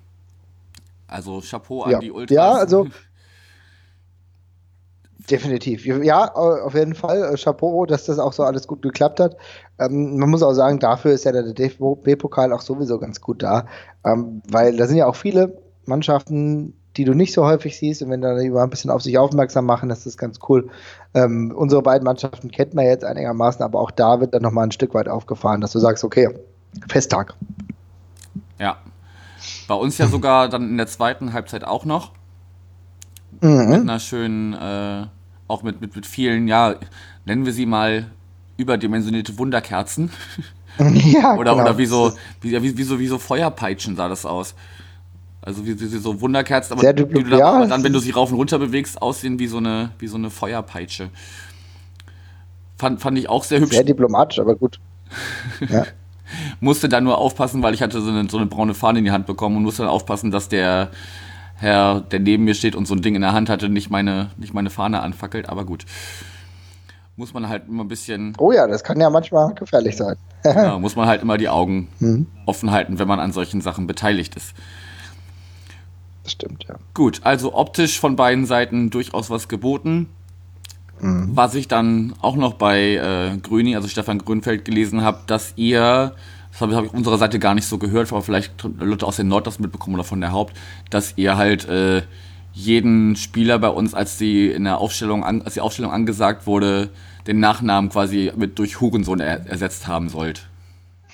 [1.06, 2.00] Also Chapeau an ja.
[2.00, 2.36] die Ultras.
[2.36, 2.88] Ja, also
[5.30, 5.86] Definitiv.
[5.86, 7.32] Ja, auf jeden Fall.
[7.32, 9.38] Äh, Chapeau, dass das auch so alles gut geklappt hat.
[9.78, 13.68] Ähm, man muss auch sagen, dafür ist ja der DFB-Pokal auch sowieso ganz gut da.
[14.04, 18.02] Ähm, weil da sind ja auch viele Mannschaften, die du nicht so häufig siehst.
[18.02, 20.70] Und wenn da die ein bisschen auf sich aufmerksam machen, das ist ganz cool.
[21.14, 24.72] Ähm, unsere beiden Mannschaften kennt man jetzt einigermaßen, aber auch da wird dann nochmal ein
[24.72, 26.30] Stück weit aufgefahren, dass du sagst, okay,
[26.88, 27.34] Festtag.
[28.60, 28.78] Ja.
[29.68, 32.12] Bei uns ja sogar dann in der zweiten Halbzeit auch noch.
[33.42, 33.70] Mhm.
[33.70, 35.08] Mit einer schönen, äh,
[35.48, 36.76] auch mit, mit, mit vielen, ja,
[37.26, 38.08] nennen wir sie mal
[38.58, 40.12] überdimensionierte Wunderkerzen.
[40.78, 41.64] Ja, oder, genau.
[41.64, 44.56] oder wie so, wie, wie, wie, so, wie so Feuerpeitschen sah das aus.
[45.46, 48.58] Also wie, wie so Wunderkerzen, aber, du ja, dann, wenn du sie rauf und runter
[48.58, 51.12] bewegst, aussehen wie so eine, wie so eine Feuerpeitsche.
[52.78, 53.76] Fand, fand ich auch sehr hübsch.
[53.76, 54.80] Sehr diplomatisch, aber gut.
[55.70, 55.86] ja.
[56.60, 59.12] musste dann nur aufpassen, weil ich hatte so eine, so eine braune Fahne in die
[59.12, 60.90] Hand bekommen und musste dann aufpassen, dass der
[61.58, 64.32] Herr, der neben mir steht und so ein Ding in der Hand hatte, nicht meine,
[64.38, 65.86] nicht meine Fahne anfackelt, aber gut.
[67.18, 68.34] Muss man halt immer ein bisschen.
[68.40, 70.16] Oh ja, das kann ja manchmal gefährlich sein.
[70.44, 72.28] ja, muss man halt immer die Augen mhm.
[72.46, 74.54] offen halten, wenn man an solchen Sachen beteiligt ist.
[76.26, 76.78] Das stimmt, ja.
[76.96, 80.08] Gut, also optisch von beiden Seiten durchaus was geboten.
[81.00, 81.30] Mhm.
[81.36, 86.16] Was ich dann auch noch bei äh, Grüni, also Stefan Grünfeld, gelesen habe, dass ihr,
[86.52, 89.18] das habe hab ich auf unserer Seite gar nicht so gehört, aber vielleicht Leute aus
[89.18, 90.58] der Nord das mitbekommen oder von der Haupt,
[90.90, 92.02] dass ihr halt äh,
[92.54, 96.90] jeden Spieler bei uns, als die in der Aufstellung, an, als die Aufstellung angesagt wurde,
[97.28, 100.48] den Nachnamen quasi mit durch Hurensohn er, ersetzt haben sollt.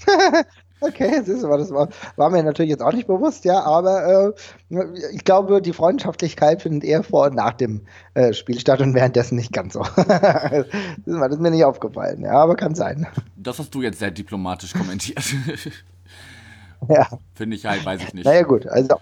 [0.84, 4.34] Okay, siehst du, das war, war, mir natürlich jetzt auch nicht bewusst, ja, aber
[4.70, 4.80] äh,
[5.14, 7.82] ich glaube, die Freundschaftlichkeit findet eher vor und nach dem
[8.16, 9.82] äh, Spiel statt und währenddessen nicht ganz so.
[9.96, 10.66] das,
[11.06, 13.06] ist mir nicht aufgefallen, ja, aber kann sein.
[13.36, 15.24] Das hast du jetzt sehr diplomatisch kommentiert.
[16.90, 17.08] ja.
[17.36, 18.26] Finde ich halt, weiß ich nicht.
[18.26, 18.96] Naja, gut, also.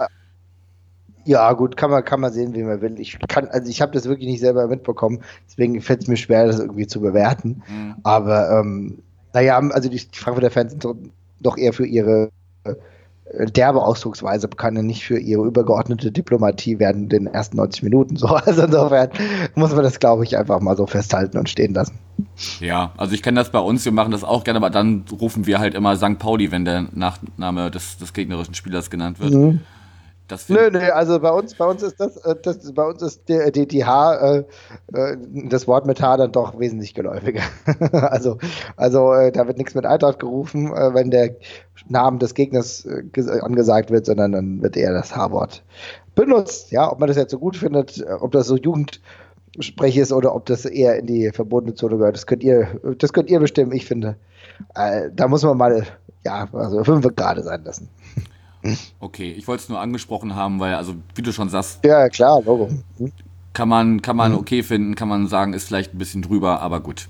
[1.23, 2.99] Ja, gut, kann man, kann man sehen, wie man will.
[2.99, 6.45] Ich kann, also ich habe das wirklich nicht selber mitbekommen, deswegen fällt es mir schwer,
[6.47, 7.61] das irgendwie zu bewerten.
[7.69, 7.95] Mhm.
[8.03, 10.83] Aber ähm, naja, also die Frankfurter Fans sind
[11.39, 12.31] doch eher für ihre
[12.63, 12.75] äh,
[13.51, 18.15] derbe Ausdrucksweise bekannt, nicht für ihre übergeordnete Diplomatie während den ersten 90 Minuten.
[18.15, 19.09] So, also insofern
[19.55, 21.99] muss man das, glaube ich, einfach mal so festhalten und stehen lassen.
[22.59, 25.45] Ja, also ich kenne das bei uns, wir machen das auch gerne, aber dann rufen
[25.45, 26.17] wir halt immer St.
[26.17, 29.33] Pauli, wenn der Nachname des, des gegnerischen Spielers genannt wird.
[29.33, 29.61] Mhm.
[30.47, 33.51] Nö, nö, also bei uns, bei uns ist das, äh, das bei uns ist die,
[33.51, 34.43] die, die H, äh,
[34.93, 37.41] äh, das Wort mit H dann doch wesentlich geläufiger.
[37.91, 38.37] also,
[38.77, 41.35] also äh, da wird nichts mit Eintracht gerufen, äh, wenn der
[41.87, 45.63] Name des Gegners äh, angesagt wird, sondern dann wird eher das H-Wort
[46.13, 46.71] benutzt.
[46.71, 50.45] Ja, ob man das jetzt so gut findet, ob das so Jugendsprech ist oder ob
[50.45, 52.67] das eher in die verbotene Zone gehört, das könnt ihr,
[52.99, 53.71] das könnt ihr bestimmen.
[53.71, 54.17] Ich finde,
[54.75, 55.83] da muss man mal,
[56.25, 57.89] ja, also fünf gerade sein lassen.
[58.99, 61.79] Okay, ich wollte es nur angesprochen haben, weil, also, wie du schon sagst.
[61.85, 62.69] Ja, klar, Logo.
[62.97, 63.11] Mhm.
[63.53, 64.37] Kann man, kann man mhm.
[64.37, 67.07] okay finden, kann man sagen, ist vielleicht ein bisschen drüber, aber gut.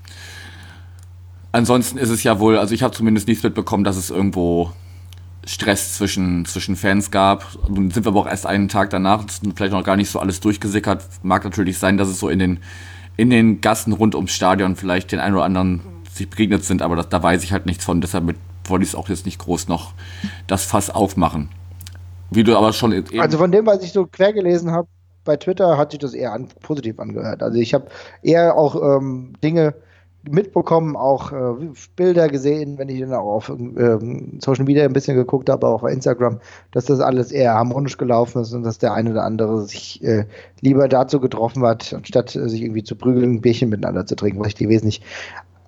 [1.52, 4.72] Ansonsten ist es ja wohl, also ich habe zumindest nichts mitbekommen, dass es irgendwo
[5.44, 7.46] Stress zwischen, zwischen Fans gab.
[7.68, 9.24] Nun sind wir aber auch erst einen Tag danach,
[9.56, 11.04] vielleicht noch gar nicht so alles durchgesickert.
[11.22, 12.60] Mag natürlich sein, dass es so in den,
[13.16, 15.80] in den Gassen rund ums Stadion vielleicht den einen oder anderen
[16.12, 18.00] sich begegnet sind, aber das, da weiß ich halt nichts von.
[18.00, 19.92] Deshalb mit wollte ich es auch jetzt nicht groß noch
[20.46, 21.48] das Fass aufmachen.
[22.30, 23.04] Wie du aber schon.
[23.18, 24.86] also von dem, was ich so quer gelesen habe,
[25.24, 27.42] bei Twitter hat sich das eher an, positiv angehört.
[27.42, 27.86] Also ich habe
[28.22, 29.74] eher auch ähm, Dinge
[30.28, 35.16] mitbekommen, auch äh, Bilder gesehen, wenn ich dann auch auf ähm, Social Media ein bisschen
[35.16, 36.40] geguckt habe, auch auf Instagram,
[36.72, 40.26] dass das alles eher harmonisch gelaufen ist und dass der eine oder andere sich äh,
[40.60, 44.40] lieber dazu getroffen hat, anstatt äh, sich irgendwie zu prügeln, ein Bierchen miteinander zu trinken,
[44.40, 45.00] was ich die wesentlich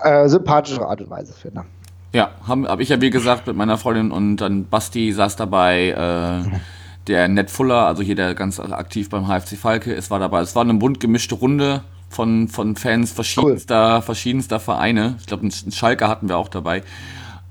[0.00, 1.64] äh, sympathische Art und Weise finde.
[2.12, 5.90] Ja, habe hab ich ja wie gesagt mit meiner Freundin und dann Basti saß dabei,
[5.90, 6.59] äh,
[7.07, 10.40] der Ned Fuller, also hier der ganz aktiv beim HFC Falke, es war dabei.
[10.40, 14.03] Es war eine bunt gemischte Runde von, von Fans verschiedenster, cool.
[14.03, 15.16] verschiedenster Vereine.
[15.20, 16.83] Ich glaube, einen Schalke hatten wir auch dabei.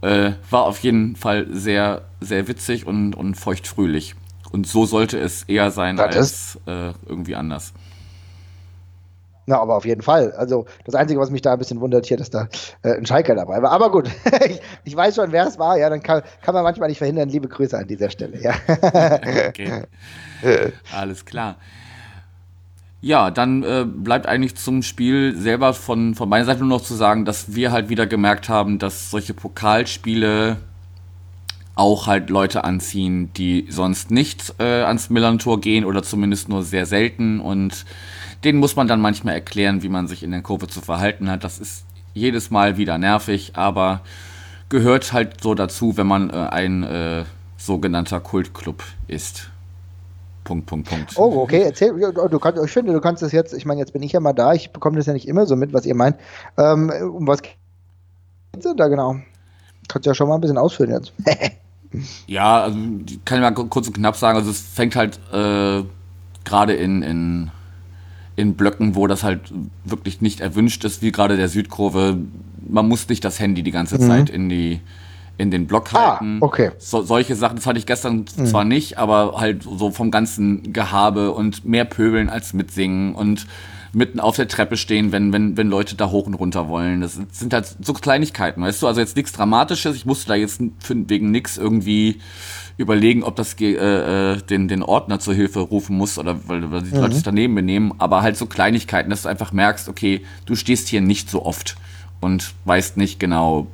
[0.02, 4.16] Äh, war auf jeden Fall sehr, sehr witzig und, und feuchtfröhlich.
[4.52, 7.74] Und so sollte es eher sein das als äh, irgendwie anders.
[9.52, 10.32] Na, aber auf jeden Fall.
[10.32, 12.48] Also das Einzige, was mich da ein bisschen wundert, hier, dass da
[12.84, 13.72] äh, ein Schalker dabei war.
[13.72, 14.10] Aber gut,
[14.46, 15.78] ich, ich, weiß schon, wer es war.
[15.78, 17.28] Ja, dann kann, kann, man manchmal nicht verhindern.
[17.28, 18.42] Liebe Grüße an dieser Stelle.
[18.42, 18.54] Ja.
[19.50, 19.84] okay.
[20.96, 21.58] Alles klar.
[23.02, 26.96] Ja, dann äh, bleibt eigentlich zum Spiel selber von, von meiner Seite nur noch zu
[26.96, 30.58] sagen, dass wir halt wieder gemerkt haben, dass solche Pokalspiele
[31.76, 36.86] auch halt Leute anziehen, die sonst nicht äh, ans Millantor gehen oder zumindest nur sehr
[36.86, 37.86] selten und
[38.44, 41.44] den muss man dann manchmal erklären, wie man sich in der Kurve zu verhalten hat.
[41.44, 44.02] Das ist jedes Mal wieder nervig, aber
[44.70, 47.24] gehört halt so dazu, wenn man äh, ein äh,
[47.58, 49.50] sogenannter Kultclub ist.
[50.44, 51.14] Punkt, Punkt, Punkt.
[51.18, 51.94] Oh, okay, erzähl.
[51.94, 54.34] Du kannst, ich finde, du kannst das jetzt, ich meine, jetzt bin ich ja mal
[54.34, 56.18] da, ich bekomme das ja nicht immer so mit, was ihr meint.
[56.58, 57.56] Ähm, um was geht
[58.58, 59.18] es denn da genau?
[59.88, 61.14] Kannst du ja schon mal ein bisschen ausführen jetzt.
[62.28, 62.78] ja, also
[63.24, 65.84] kann ich mal kurz und knapp sagen, also es fängt halt äh,
[66.44, 67.52] gerade in, in
[68.42, 69.54] in Blöcken, wo das halt
[69.86, 72.18] wirklich nicht erwünscht ist, wie gerade der Südkurve.
[72.68, 74.08] Man muss nicht das Handy die ganze mhm.
[74.08, 74.82] Zeit in die
[75.38, 76.40] in den Block ah, halten.
[76.42, 76.72] Ah, okay.
[76.80, 78.46] So, solche Sachen, das hatte ich gestern mhm.
[78.46, 83.48] zwar nicht, aber halt so vom ganzen Gehabe und mehr pöbeln als mitsingen und
[83.94, 87.02] mitten auf der Treppe stehen, wenn, wenn, wenn Leute da hoch und runter wollen.
[87.02, 88.88] Das sind halt so Kleinigkeiten, weißt du?
[88.88, 89.96] Also jetzt nichts Dramatisches.
[89.96, 92.20] Ich musste da jetzt wegen nichts irgendwie
[92.78, 96.82] überlegen, ob das äh, äh, den, den Ordner zur Hilfe rufen muss oder weil, weil
[96.82, 97.02] die mhm.
[97.02, 100.88] Leute sich daneben benehmen, aber halt so Kleinigkeiten, dass du einfach merkst, okay, du stehst
[100.88, 101.78] hier nicht so oft
[102.20, 103.68] und weißt nicht genau,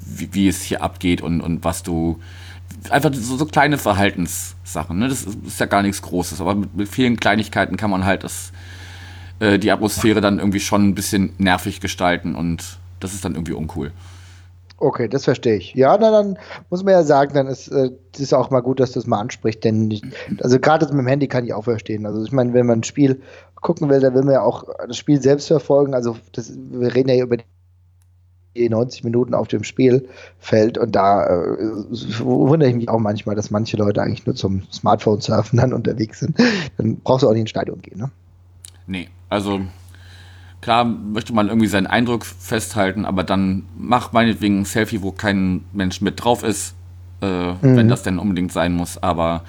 [0.00, 2.20] wie, wie es hier abgeht und, und was du.
[2.90, 4.98] Einfach so, so kleine Verhaltenssachen.
[4.98, 5.08] Ne?
[5.08, 8.24] Das ist, ist ja gar nichts Großes, aber mit, mit vielen Kleinigkeiten kann man halt
[8.24, 8.52] das,
[9.38, 13.52] äh, die Atmosphäre dann irgendwie schon ein bisschen nervig gestalten und das ist dann irgendwie
[13.52, 13.92] uncool.
[14.82, 15.74] Okay, das verstehe ich.
[15.74, 16.36] Ja, na, dann
[16.68, 19.20] muss man ja sagen, dann ist es äh, auch mal gut, dass du es mal
[19.20, 20.02] ansprichst, denn ich,
[20.40, 22.04] also gerade mit dem Handy kann ich auch verstehen.
[22.04, 23.22] Also ich meine, wenn man ein Spiel
[23.54, 25.94] gucken will, dann will man ja auch das Spiel selbst verfolgen.
[25.94, 27.36] Also das, wir reden ja über
[28.56, 31.58] die 90 Minuten auf dem Spielfeld und da äh,
[32.18, 36.18] wundere ich mich auch manchmal, dass manche Leute eigentlich nur zum Smartphone surfen dann unterwegs
[36.18, 36.36] sind.
[36.76, 38.10] Dann brauchst du auch nicht ins Stadion gehen, ne?
[38.88, 39.60] Nee, also
[40.62, 45.64] klar möchte man irgendwie seinen Eindruck festhalten, aber dann mach meinetwegen ein Selfie, wo kein
[45.72, 46.74] Mensch mit drauf ist,
[47.20, 47.58] äh, mhm.
[47.60, 48.96] wenn das denn unbedingt sein muss.
[49.02, 49.42] Aber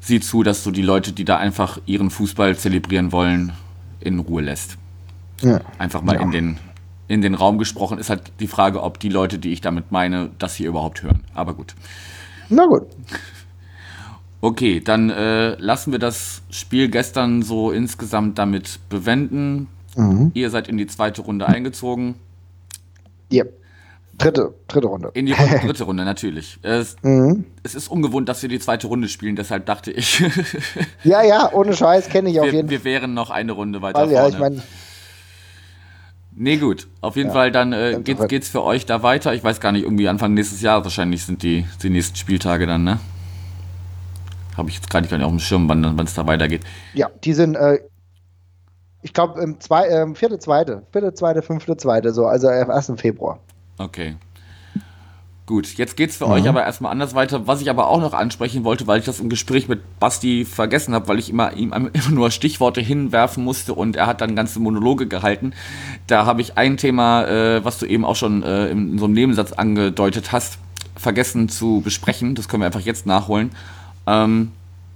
[0.00, 3.52] sieh zu, dass du die Leute, die da einfach ihren Fußball zelebrieren wollen,
[4.00, 4.76] in Ruhe lässt.
[5.40, 5.60] Ja.
[5.78, 6.20] Einfach mal ja.
[6.20, 6.58] in, den,
[7.08, 7.98] in den Raum gesprochen.
[7.98, 11.24] Ist halt die Frage, ob die Leute, die ich damit meine, das hier überhaupt hören.
[11.34, 11.74] Aber gut.
[12.50, 12.82] Na gut.
[14.42, 19.68] Okay, dann äh, lassen wir das Spiel gestern so insgesamt damit bewenden.
[19.96, 20.30] Mhm.
[20.34, 22.16] Ihr seid in die zweite Runde eingezogen.
[23.30, 23.44] Ja.
[24.16, 25.10] Dritte, dritte Runde.
[25.14, 26.58] In die Runde, dritte Runde, natürlich.
[26.62, 27.44] Es, mhm.
[27.62, 30.20] es, ist ungewohnt, dass wir die zweite Runde spielen, deshalb dachte ich.
[31.04, 32.78] ja, ja, ohne Scheiß kenne ich auf wir, jeden Fall.
[32.78, 34.14] Wir wären noch eine Runde weiter Weil, vorne.
[34.14, 34.62] Ja, ich mein,
[36.36, 36.88] Nee, gut.
[37.00, 39.34] Auf jeden ja, Fall, dann äh, geht's, geht's für euch da weiter.
[39.34, 42.82] Ich weiß gar nicht, irgendwie Anfang nächstes Jahr wahrscheinlich sind die, die nächsten Spieltage dann,
[42.82, 42.98] ne?
[44.56, 46.62] Habe ich jetzt gerade nicht auf dem Schirm, wann es da weitergeht.
[46.92, 47.78] Ja, die sind äh,
[49.04, 52.92] ich glaube, im zwei, ähm, vierte, zweite, vierte, zweite, fünfte, zweite, so, also am 1.
[52.96, 53.38] Februar.
[53.76, 54.16] Okay.
[55.44, 56.32] Gut, jetzt geht es für mhm.
[56.32, 57.46] euch aber erstmal anders weiter.
[57.46, 60.94] Was ich aber auch noch ansprechen wollte, weil ich das im Gespräch mit Basti vergessen
[60.94, 64.58] habe, weil ich immer ihm immer nur Stichworte hinwerfen musste und er hat dann ganze
[64.58, 65.52] Monologe gehalten.
[66.06, 69.04] Da habe ich ein Thema, äh, was du eben auch schon äh, in, in, so
[69.04, 70.56] einem Nebensatz angedeutet hast,
[70.96, 72.34] vergessen zu besprechen.
[72.34, 73.50] Das können wir einfach jetzt nachholen.
[74.06, 74.52] Ähm,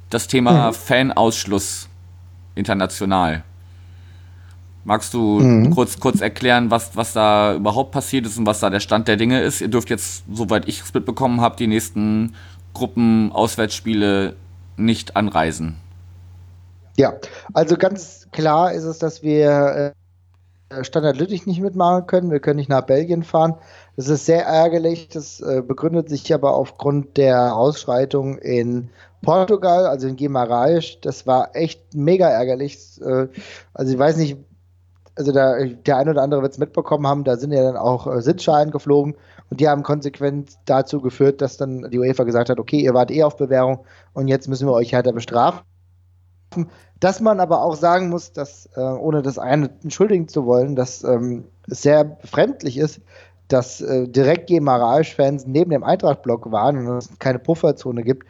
[0.09, 0.73] das Thema mhm.
[0.73, 1.91] Fanausschluss
[2.55, 3.45] international.
[4.89, 5.75] Magst du mhm.
[5.75, 9.17] kurz, kurz erklären, was, was da überhaupt passiert ist und was da der Stand der
[9.17, 9.61] Dinge ist?
[9.61, 12.35] Ihr dürft jetzt, soweit ich es mitbekommen habe, die nächsten
[12.73, 14.35] Gruppen-Auswärtsspiele
[14.79, 15.77] nicht anreisen.
[16.97, 17.13] Ja,
[17.53, 19.93] also ganz klar ist es, dass wir
[20.71, 22.31] äh, Standard Lüttich nicht mitmachen können.
[22.31, 23.57] Wir können nicht nach Belgien fahren.
[23.97, 25.11] Das ist sehr ärgerlich.
[25.11, 28.89] Das äh, begründet sich aber aufgrund der Ausschreitung in
[29.21, 30.97] Portugal, also in Guimarães.
[31.03, 32.79] Das war echt mega ärgerlich.
[33.03, 33.27] Äh,
[33.75, 34.39] also ich weiß nicht,
[35.19, 38.07] also da, der eine oder andere wird es mitbekommen haben, da sind ja dann auch
[38.07, 39.17] äh, Sitzschalen geflogen
[39.51, 43.11] und die haben konsequent dazu geführt, dass dann die UEFA gesagt hat, okay, ihr wart
[43.11, 43.81] eh auf Bewährung
[44.13, 45.61] und jetzt müssen wir euch härter bestrafen.
[47.01, 51.05] Dass man aber auch sagen muss, dass, äh, ohne das eine entschuldigen zu wollen, dass
[51.05, 53.01] ähm, es sehr befremdlich ist,
[53.49, 58.27] dass äh, direkt Gemarasch-Fans neben dem Eintracht-Block waren und es keine Pufferzone gibt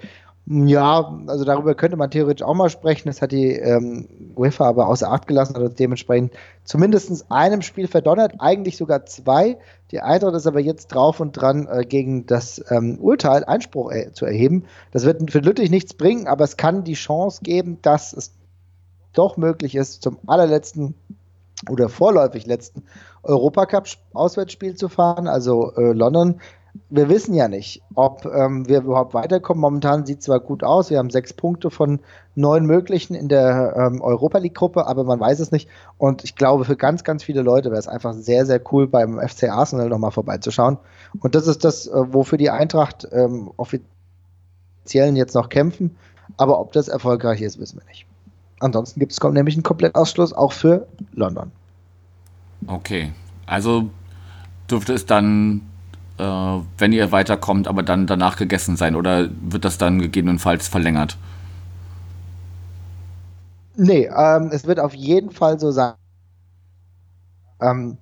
[0.50, 3.08] ja, also darüber könnte man theoretisch auch mal sprechen.
[3.08, 6.32] Das hat die ähm, UEFA aber außer Acht gelassen und dementsprechend
[6.64, 9.58] zumindest einem Spiel verdonnert, eigentlich sogar zwei.
[9.90, 14.12] Die Eintracht ist aber jetzt drauf und dran, äh, gegen das ähm, Urteil Einspruch äh,
[14.12, 14.64] zu erheben.
[14.90, 18.32] Das wird für Lüttich nichts bringen, aber es kann die Chance geben, dass es
[19.12, 20.94] doch möglich ist, zum allerletzten
[21.68, 22.84] oder vorläufig letzten
[23.22, 26.40] Europacup-Auswärtsspiel zu fahren, also äh, London
[26.90, 29.60] wir wissen ja nicht, ob ähm, wir überhaupt weiterkommen.
[29.60, 32.00] Momentan sieht es zwar gut aus, wir haben sechs Punkte von
[32.34, 35.68] neun möglichen in der ähm, Europa League-Gruppe, aber man weiß es nicht.
[35.98, 39.18] Und ich glaube, für ganz, ganz viele Leute wäre es einfach sehr, sehr cool, beim
[39.18, 40.78] FC Arsenal nochmal vorbeizuschauen.
[41.20, 45.96] Und das ist das, äh, wofür die Eintracht ähm, offiziellen jetzt noch kämpfen.
[46.36, 48.06] Aber ob das erfolgreich ist, wissen wir nicht.
[48.60, 51.52] Ansonsten gibt es nämlich einen Komplettausschluss auch für London.
[52.66, 53.12] Okay,
[53.46, 53.88] also
[54.70, 55.62] dürfte es dann
[56.18, 58.96] äh, wenn ihr weiterkommt, aber dann danach gegessen sein?
[58.96, 61.16] Oder wird das dann gegebenenfalls verlängert?
[63.76, 65.94] Nee, ähm, es wird auf jeden Fall so sein,
[67.60, 67.96] ähm,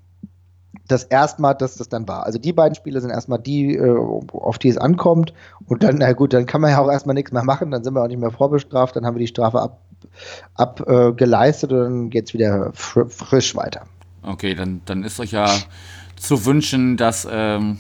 [0.88, 2.24] dass erstmal, dass das dann war.
[2.24, 3.98] Also die beiden Spiele sind erstmal die, äh,
[4.33, 5.35] auf die es ankommt.
[5.66, 7.70] Und dann, na gut, dann kann man ja auch erstmal nichts mehr machen.
[7.70, 8.96] Dann sind wir auch nicht mehr vorbestraft.
[8.96, 9.70] Dann haben wir die Strafe
[10.55, 13.83] abgeleistet ab, äh, und dann geht es wieder fr frisch weiter.
[14.22, 15.46] Okay, dann, dann ist euch ja
[16.16, 17.29] zu wünschen, dass.
[17.31, 17.79] Ähm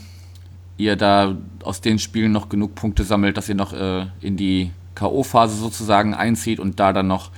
[0.78, 4.70] ihr da aus den Spielen noch genug Punkte sammelt, dass ihr noch äh, in die
[4.94, 7.30] K.O.-Phase sozusagen einzieht und da dann noch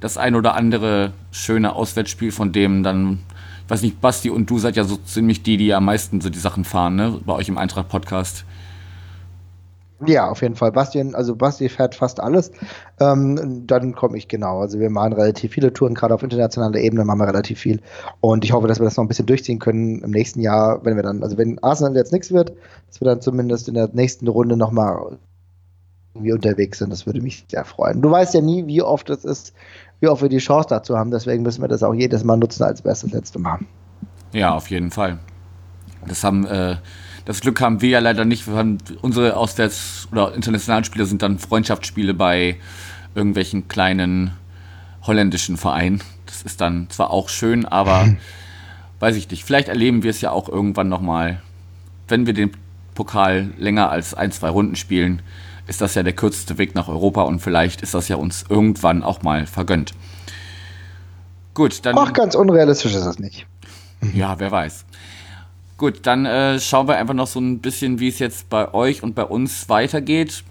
[0.00, 3.20] das ein oder andere schöne Auswärtsspiel, von dem dann,
[3.64, 6.28] ich weiß nicht, Basti und du seid ja so ziemlich die, die am meisten so
[6.28, 7.20] die Sachen fahren, ne?
[7.24, 8.44] Bei euch im Eintracht-Podcast.
[10.06, 10.72] Ja, auf jeden Fall.
[10.72, 12.50] Bastian, also Basti fährt fast alles.
[13.00, 14.58] Ähm, dann komme ich genau.
[14.58, 17.80] Also wir machen relativ viele Touren, gerade auf internationaler Ebene machen wir relativ viel.
[18.20, 20.96] Und ich hoffe, dass wir das noch ein bisschen durchziehen können im nächsten Jahr, wenn
[20.96, 22.52] wir dann, also wenn Arsenal jetzt nichts wird,
[22.88, 25.18] dass wir dann zumindest in der nächsten Runde nochmal
[26.14, 26.90] irgendwie unterwegs sind.
[26.90, 28.02] Das würde mich sehr freuen.
[28.02, 29.52] Du weißt ja nie, wie oft es ist,
[30.00, 31.10] wie oft wir die Chance dazu haben.
[31.10, 33.60] Deswegen müssen wir das auch jedes Mal nutzen, als wäre das letzte Mal.
[34.32, 35.18] Ja, auf jeden Fall.
[36.06, 36.76] Das haben äh,
[37.24, 38.44] das Glück haben wir ja leider nicht.
[39.00, 42.56] Unsere Auswärts- oder internationalen Spiele sind dann Freundschaftsspiele bei
[43.14, 44.32] irgendwelchen kleinen
[45.02, 46.02] holländischen Vereinen.
[46.26, 48.14] Das ist dann zwar auch schön, aber
[49.00, 49.44] weiß ich nicht.
[49.44, 51.42] Vielleicht erleben wir es ja auch irgendwann nochmal.
[52.08, 52.52] Wenn wir den
[52.94, 55.22] Pokal länger als ein, zwei Runden spielen,
[55.66, 59.02] ist das ja der kürzeste Weg nach Europa und vielleicht ist das ja uns irgendwann
[59.02, 59.94] auch mal vergönnt.
[61.54, 61.96] Gut, dann.
[61.96, 63.46] Ach, ganz unrealistisch ist das nicht.
[64.12, 64.84] Ja, wer weiß.
[65.76, 69.02] Gut, dann äh, schauen wir einfach noch so ein bisschen, wie es jetzt bei euch
[69.02, 70.44] und bei uns weitergeht.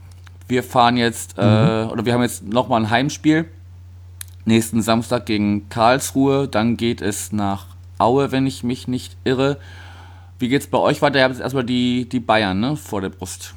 [0.47, 1.91] Wir fahren jetzt, äh, mhm.
[1.91, 3.45] oder wir haben jetzt nochmal ein Heimspiel.
[4.45, 6.49] Nächsten Samstag gegen Karlsruhe.
[6.49, 9.57] Dann geht es nach Aue, wenn ich mich nicht irre.
[10.39, 11.19] Wie geht es bei euch weiter?
[11.19, 13.55] Ihr habt jetzt erstmal die, die Bayern ne, vor der Brust.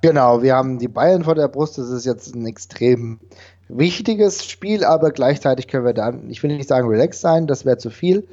[0.00, 1.78] Genau, wir haben die Bayern vor der Brust.
[1.78, 3.20] Das ist jetzt ein extrem
[3.68, 7.78] wichtiges Spiel, aber gleichzeitig können wir dann, ich will nicht sagen relaxed sein, das wäre
[7.78, 8.26] zu viel.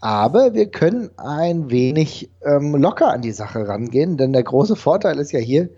[0.00, 5.18] Aber wir können ein wenig ähm, locker an die Sache rangehen, denn der große Vorteil
[5.18, 5.68] ist ja hier,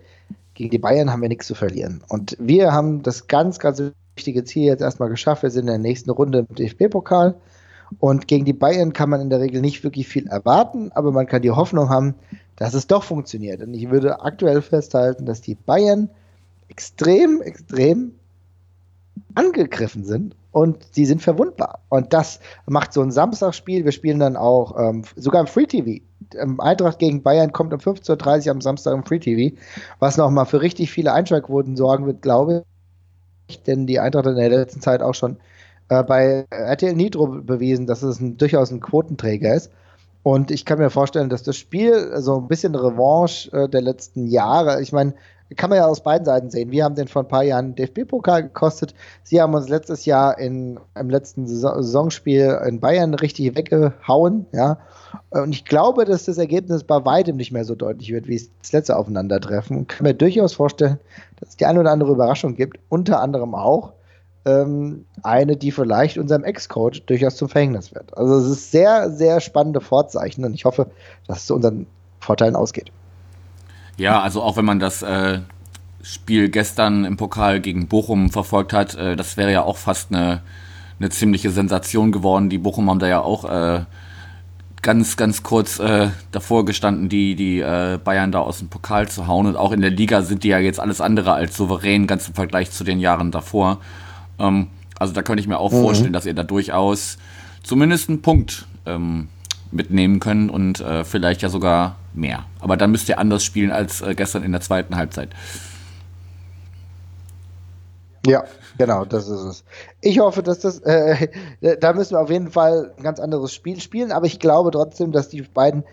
[0.53, 2.03] gegen die Bayern haben wir nichts zu verlieren.
[2.07, 3.81] Und wir haben das ganz, ganz
[4.15, 5.43] wichtige Ziel jetzt erstmal geschafft.
[5.43, 7.35] Wir sind in der nächsten Runde im DFB-Pokal.
[7.99, 11.25] Und gegen die Bayern kann man in der Regel nicht wirklich viel erwarten, aber man
[11.25, 12.15] kann die Hoffnung haben,
[12.57, 13.61] dass es doch funktioniert.
[13.61, 16.09] Und ich würde aktuell festhalten, dass die Bayern
[16.67, 18.13] extrem, extrem
[19.35, 21.79] angegriffen sind und sie sind verwundbar.
[21.89, 23.85] Und das macht so ein Samstagsspiel.
[23.85, 26.03] Wir spielen dann auch ähm, sogar im Free TV.
[26.35, 29.55] Ähm, Eintracht gegen Bayern kommt um 15.30 Uhr am Samstag im Free TV,
[29.99, 32.63] was nochmal für richtig viele Einschaltquoten sorgen wird, glaube
[33.47, 33.63] ich.
[33.63, 35.37] Denn die Eintracht hat in der letzten Zeit auch schon
[35.89, 39.71] äh, bei RTL Nitro bewiesen, dass es ein, durchaus ein Quotenträger ist.
[40.23, 44.27] Und ich kann mir vorstellen, dass das Spiel so ein bisschen Revanche äh, der letzten
[44.27, 45.13] Jahre, ich meine,
[45.55, 46.71] kann man ja aus beiden Seiten sehen.
[46.71, 48.93] Wir haben den vor ein paar Jahren DFB-Pokal gekostet.
[49.23, 54.45] Sie haben uns letztes Jahr in, im letzten Saisonspiel in Bayern richtig weggehauen.
[54.51, 54.79] Ja.
[55.29, 58.49] Und ich glaube, dass das Ergebnis bei weitem nicht mehr so deutlich wird, wie es
[58.61, 59.81] das letzte Aufeinandertreffen.
[59.81, 60.99] Ich kann mir durchaus vorstellen,
[61.39, 62.79] dass es die eine oder andere Überraschung gibt.
[62.89, 63.93] Unter anderem auch
[64.47, 68.17] ähm, eine, die vielleicht unserem Ex-Coach durchaus zum Verhängnis wird.
[68.17, 70.87] Also es ist sehr, sehr spannende Vorzeichen und ich hoffe,
[71.27, 71.85] dass es zu unseren
[72.19, 72.91] Vorteilen ausgeht.
[73.97, 75.39] Ja, also auch wenn man das äh,
[76.03, 80.41] Spiel gestern im Pokal gegen Bochum verfolgt hat, äh, das wäre ja auch fast eine,
[80.99, 82.49] eine ziemliche Sensation geworden.
[82.49, 83.85] Die Bochum haben da ja auch äh,
[84.81, 89.27] ganz, ganz kurz äh, davor gestanden, die, die äh, Bayern da aus dem Pokal zu
[89.27, 89.47] hauen.
[89.47, 92.35] Und auch in der Liga sind die ja jetzt alles andere als souverän, ganz im
[92.35, 93.79] Vergleich zu den Jahren davor.
[94.39, 94.67] Ähm,
[94.99, 95.81] also da könnte ich mir auch mhm.
[95.81, 97.17] vorstellen, dass ihr da durchaus
[97.63, 99.27] zumindest einen Punkt ähm,
[99.71, 102.45] mitnehmen können und äh, vielleicht ja sogar mehr.
[102.59, 105.29] Aber dann müsst ihr anders spielen als äh, gestern in der zweiten Halbzeit.
[108.25, 108.43] Ja,
[108.77, 109.63] genau, das ist es.
[110.01, 111.29] Ich hoffe, dass das, äh,
[111.79, 115.11] da müssen wir auf jeden Fall ein ganz anderes Spiel spielen, aber ich glaube trotzdem,
[115.11, 115.83] dass die beiden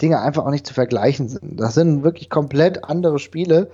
[0.00, 1.60] Dinge einfach auch nicht zu vergleichen sind.
[1.60, 3.70] Das sind wirklich komplett andere Spiele.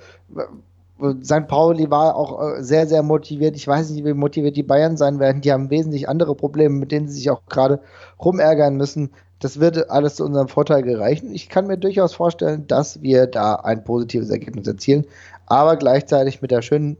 [1.23, 1.47] St.
[1.47, 3.55] Pauli war auch äh, sehr, sehr motiviert.
[3.55, 5.41] Ich weiß nicht, wie motiviert die Bayern sein werden.
[5.41, 7.81] Die haben wesentlich andere Probleme, mit denen sie sich auch gerade
[8.19, 9.11] rumärgern müssen.
[9.41, 11.33] Das wird alles zu unserem Vorteil gereichen.
[11.33, 15.07] Ich kann mir durchaus vorstellen, dass wir da ein positives Ergebnis erzielen,
[15.47, 16.97] aber gleichzeitig mit der schönen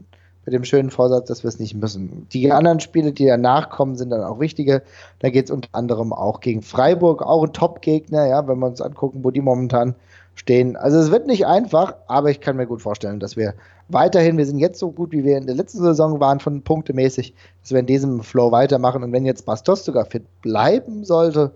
[0.49, 2.27] mit dem schönen Vorsatz, dass wir es nicht müssen.
[2.31, 4.81] Die anderen Spiele, die danach kommen, sind dann auch wichtige.
[5.19, 8.81] Da geht es unter anderem auch gegen Freiburg, auch ein Top-Gegner, ja, wenn wir uns
[8.81, 9.93] angucken, wo die momentan
[10.33, 10.75] stehen.
[10.75, 13.53] Also es wird nicht einfach, aber ich kann mir gut vorstellen, dass wir
[13.89, 17.35] weiterhin, wir sind jetzt so gut, wie wir in der letzten Saison waren, von punktemäßig,
[17.61, 19.03] dass wir in diesem Flow weitermachen.
[19.03, 21.51] Und wenn jetzt Bastos sogar fit bleiben sollte,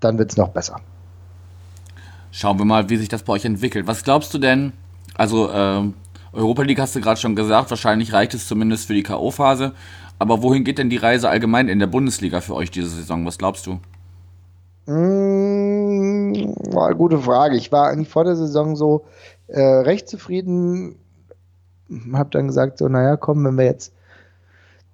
[0.00, 0.80] dann wird es noch besser.
[2.30, 3.86] Schauen wir mal, wie sich das bei euch entwickelt.
[3.86, 4.72] Was glaubst du denn?
[5.14, 5.82] Also, äh,
[6.32, 9.72] Europa League hast du gerade schon gesagt, wahrscheinlich reicht es zumindest für die K.O.-Phase.
[10.18, 13.24] Aber wohin geht denn die Reise allgemein in der Bundesliga für euch diese Saison?
[13.26, 13.80] Was glaubst du?
[14.86, 16.54] Mmh,
[16.96, 17.56] gute Frage.
[17.56, 19.04] Ich war eigentlich vor der Saison so
[19.48, 20.96] äh, recht zufrieden.
[22.12, 23.92] Hab dann gesagt, so, naja, komm, wenn wir jetzt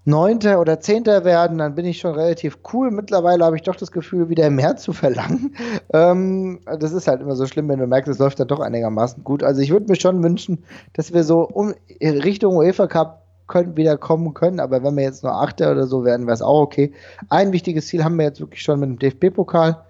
[0.04, 2.90] Neunter oder Zehnter werden, dann bin ich schon relativ cool.
[2.90, 5.54] Mittlerweile habe ich doch das Gefühl, wieder mehr zu verlangen.
[5.94, 9.22] Ähm, das ist halt immer so schlimm, wenn du merkst, es läuft dann doch einigermaßen
[9.24, 9.42] gut.
[9.42, 13.98] Also ich würde mir schon wünschen, dass wir so um, Richtung UEFA Cup können, wieder
[13.98, 16.92] kommen können, aber wenn wir jetzt nur Achter oder so werden, wäre es auch okay.
[17.28, 19.84] Ein wichtiges Ziel haben wir jetzt wirklich schon mit dem DFB-Pokal.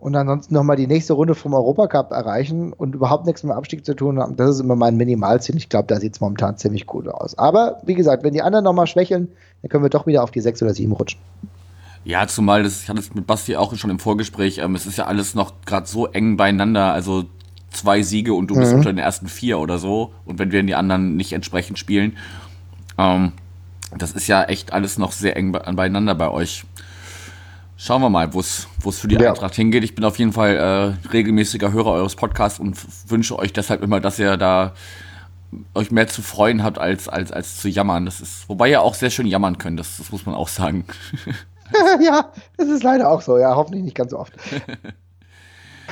[0.00, 3.84] Und ansonsten nochmal die nächste Runde vom Europacup erreichen und überhaupt nichts mit dem Abstieg
[3.84, 4.34] zu tun haben.
[4.36, 5.56] Das ist immer mein Minimalziel.
[5.56, 7.36] Ich glaube, da sieht es momentan ziemlich gut aus.
[7.36, 9.28] Aber wie gesagt, wenn die anderen nochmal schwächeln,
[9.60, 11.20] dann können wir doch wieder auf die sechs oder sieben rutschen.
[12.04, 14.96] Ja, zumal das, ich hatte es mit Basti auch schon im Vorgespräch, ähm, es ist
[14.96, 17.24] ja alles noch gerade so eng beieinander, also
[17.70, 18.78] zwei Siege und du bist mhm.
[18.78, 20.12] unter den ersten vier oder so.
[20.24, 22.16] Und wenn wir in die anderen nicht entsprechend spielen,
[22.96, 23.32] ähm,
[23.96, 26.64] das ist ja echt alles noch sehr eng beieinander bei euch.
[27.82, 29.30] Schauen wir mal, wo es für die ja.
[29.30, 29.84] Eintracht hingeht.
[29.84, 32.76] Ich bin auf jeden Fall äh, regelmäßiger Hörer eures Podcasts und
[33.08, 34.74] wünsche euch deshalb immer, dass ihr da
[35.74, 38.04] euch mehr zu freuen habt als, als, als zu jammern.
[38.04, 40.84] Das ist, wobei ihr auch sehr schön jammern könnt, das, das muss man auch sagen.
[42.02, 44.34] ja, das ist leider auch so, ja, hoffentlich nicht ganz so oft.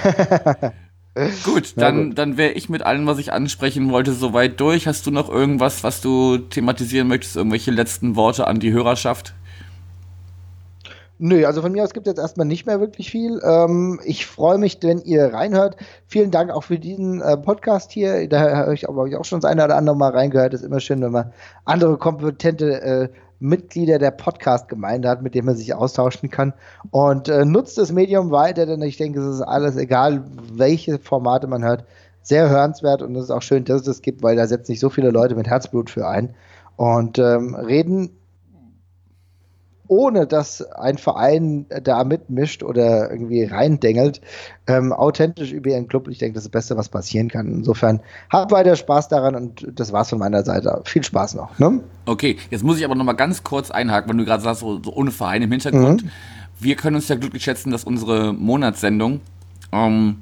[1.42, 4.86] gut, dann, dann wäre ich mit allem, was ich ansprechen wollte, soweit durch.
[4.86, 7.36] Hast du noch irgendwas, was du thematisieren möchtest?
[7.36, 9.32] Irgendwelche letzten Worte an die Hörerschaft?
[11.20, 13.40] Nö, also von mir aus gibt es jetzt erstmal nicht mehr wirklich viel.
[13.42, 15.76] Ähm, ich freue mich, wenn ihr reinhört.
[16.06, 18.28] Vielen Dank auch für diesen äh, Podcast hier.
[18.28, 20.54] Da habe ich, hab ich auch schon das eine oder andere Mal reingehört.
[20.54, 21.32] ist immer schön, wenn man
[21.64, 23.08] andere kompetente äh,
[23.40, 26.54] Mitglieder der Podcast-Gemeinde hat, mit denen man sich austauschen kann.
[26.90, 31.48] Und äh, nutzt das Medium weiter, denn ich denke, es ist alles, egal welche Formate
[31.48, 31.84] man hört,
[32.22, 34.80] sehr hörenswert und es ist auch schön, dass es das gibt, weil da setzen sich
[34.80, 36.34] so viele Leute mit Herzblut für ein
[36.76, 38.10] und ähm, reden
[39.88, 44.20] ohne dass ein Verein da mitmischt oder irgendwie reindengelt,
[44.66, 46.08] ähm, authentisch über ihren Club.
[46.08, 47.46] Ich denke, das ist das Beste, was passieren kann.
[47.48, 50.82] Insofern habt weiter Spaß daran und das war's von meiner Seite.
[50.84, 51.58] Viel Spaß noch.
[51.58, 51.80] Ne?
[52.06, 54.82] Okay, jetzt muss ich aber noch mal ganz kurz einhaken, wenn du gerade sagst, so,
[54.82, 56.04] so, ohne Verein im Hintergrund.
[56.04, 56.10] Mhm.
[56.60, 59.20] Wir können uns ja glücklich schätzen, dass unsere Monatssendung
[59.72, 60.18] ähm,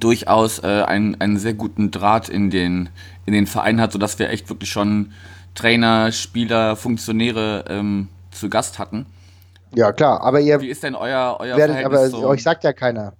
[0.00, 2.88] durchaus äh, einen, einen sehr guten Draht in den,
[3.26, 5.12] in den Verein hat, sodass wir echt wirklich schon
[5.54, 8.08] Trainer, Spieler, Funktionäre ähm,
[8.38, 9.06] zu Gast hatten.
[9.74, 10.60] Ja, klar, aber ihr.
[10.60, 12.26] Wie ist denn euer, euer werdet, Verhältnis Aber so?
[12.28, 13.12] euch sagt ja keiner.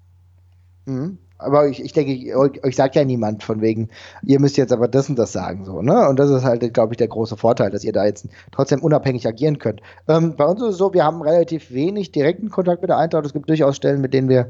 [0.87, 1.19] Mhm.
[1.41, 3.91] Aber ich, ich denke, euch, euch, sagt ja niemand von wegen,
[4.25, 6.09] ihr müsst jetzt aber das und das sagen, so, ne?
[6.09, 9.27] Und das ist halt, glaube ich, der große Vorteil, dass ihr da jetzt trotzdem unabhängig
[9.27, 9.81] agieren könnt.
[10.09, 13.25] Ähm, bei uns ist es so, wir haben relativ wenig direkten Kontakt mit der Eintracht.
[13.25, 14.49] Es gibt durchaus Stellen, mit denen wir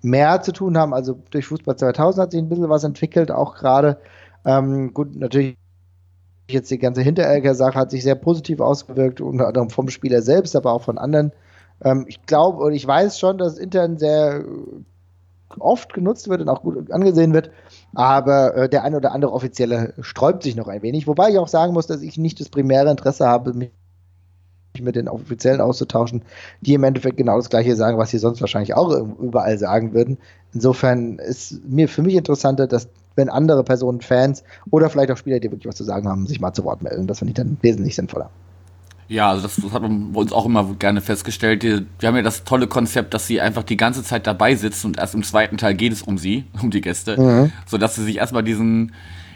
[0.00, 0.94] mehr zu tun haben.
[0.94, 3.98] Also durch Fußball 2000 hat sich ein bisschen was entwickelt, auch gerade.
[4.46, 5.56] Ähm, gut, natürlich
[6.48, 10.72] jetzt die ganze Hinteregger-Sache hat sich sehr positiv ausgewirkt, unter anderem vom Spieler selbst, aber
[10.72, 11.32] auch von anderen.
[11.82, 14.44] Ähm, ich glaube und ich weiß schon, dass intern sehr
[15.58, 17.50] oft genutzt wird und auch gut angesehen wird,
[17.94, 21.48] aber äh, der eine oder andere Offizielle sträubt sich noch ein wenig, wobei ich auch
[21.48, 23.70] sagen muss, dass ich nicht das primäre Interesse habe, mich
[24.80, 26.24] mit den Offiziellen auszutauschen,
[26.60, 28.90] die im Endeffekt genau das Gleiche sagen, was sie sonst wahrscheinlich auch
[29.20, 30.18] überall sagen würden.
[30.52, 35.40] Insofern ist mir für mich interessanter, dass wenn andere Personen, Fans oder vielleicht auch Spieler,
[35.40, 37.06] die wirklich was zu sagen haben, sich mal zu Wort melden.
[37.06, 38.30] Das finde ich dann wesentlich sinnvoller.
[39.06, 41.62] Ja, also das, das, hat man bei uns auch immer gerne festgestellt.
[41.62, 44.98] Wir haben ja das tolle Konzept, dass sie einfach die ganze Zeit dabei sitzen und
[44.98, 47.52] erst im zweiten Teil geht es um sie, um die Gäste, mhm.
[47.66, 48.92] sodass sie sich erstmal diesen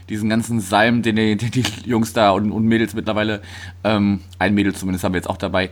[0.09, 3.43] diesen ganzen Salm, den die, die Jungs da und, und Mädels mittlerweile,
[3.85, 5.69] ähm, ein Mädel zumindest haben wir jetzt auch dabei,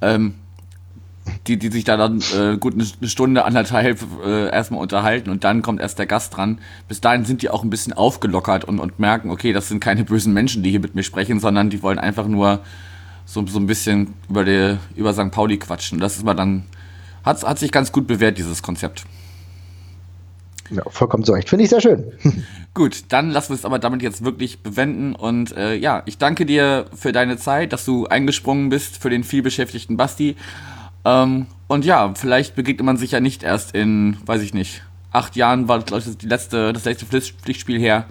[0.00, 0.34] ähm,
[1.46, 5.62] die, die sich da dann äh, gut eine Stunde, anderthalb äh, erstmal unterhalten und dann
[5.62, 6.58] kommt erst der Gast dran.
[6.88, 10.04] Bis dahin sind die auch ein bisschen aufgelockert und, und merken, okay, das sind keine
[10.04, 12.60] bösen Menschen, die hier mit mir sprechen, sondern die wollen einfach nur
[13.24, 15.30] so, so ein bisschen über, die, über St.
[15.30, 16.00] Pauli quatschen.
[16.00, 16.64] Das ist mal dann,
[17.24, 19.04] hat, hat sich ganz gut bewährt, dieses Konzept.
[20.70, 21.48] Ja, vollkommen so recht.
[21.48, 22.12] Finde ich sehr schön.
[22.74, 25.14] Gut, dann lassen wir es aber damit jetzt wirklich bewenden.
[25.14, 29.24] Und äh, ja, ich danke dir für deine Zeit, dass du eingesprungen bist für den
[29.24, 30.36] vielbeschäftigten Basti.
[31.04, 34.82] Ähm, und ja, vielleicht begegnet man sich ja nicht erst in, weiß ich nicht,
[35.12, 38.04] acht Jahren war das, die letzte, das letzte Pflichtspiel her.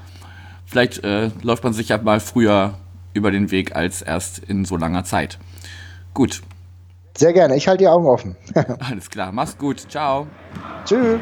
[0.65, 2.75] Vielleicht äh, läuft man sich ja mal früher
[3.13, 5.37] über den Weg als erst in so langer Zeit.
[6.13, 6.41] Gut.
[7.17, 7.57] Sehr gerne.
[7.57, 8.35] Ich halte die Augen offen.
[8.79, 9.31] Alles klar.
[9.31, 9.79] Mach's gut.
[9.89, 10.27] Ciao.
[10.85, 11.19] Tschüss.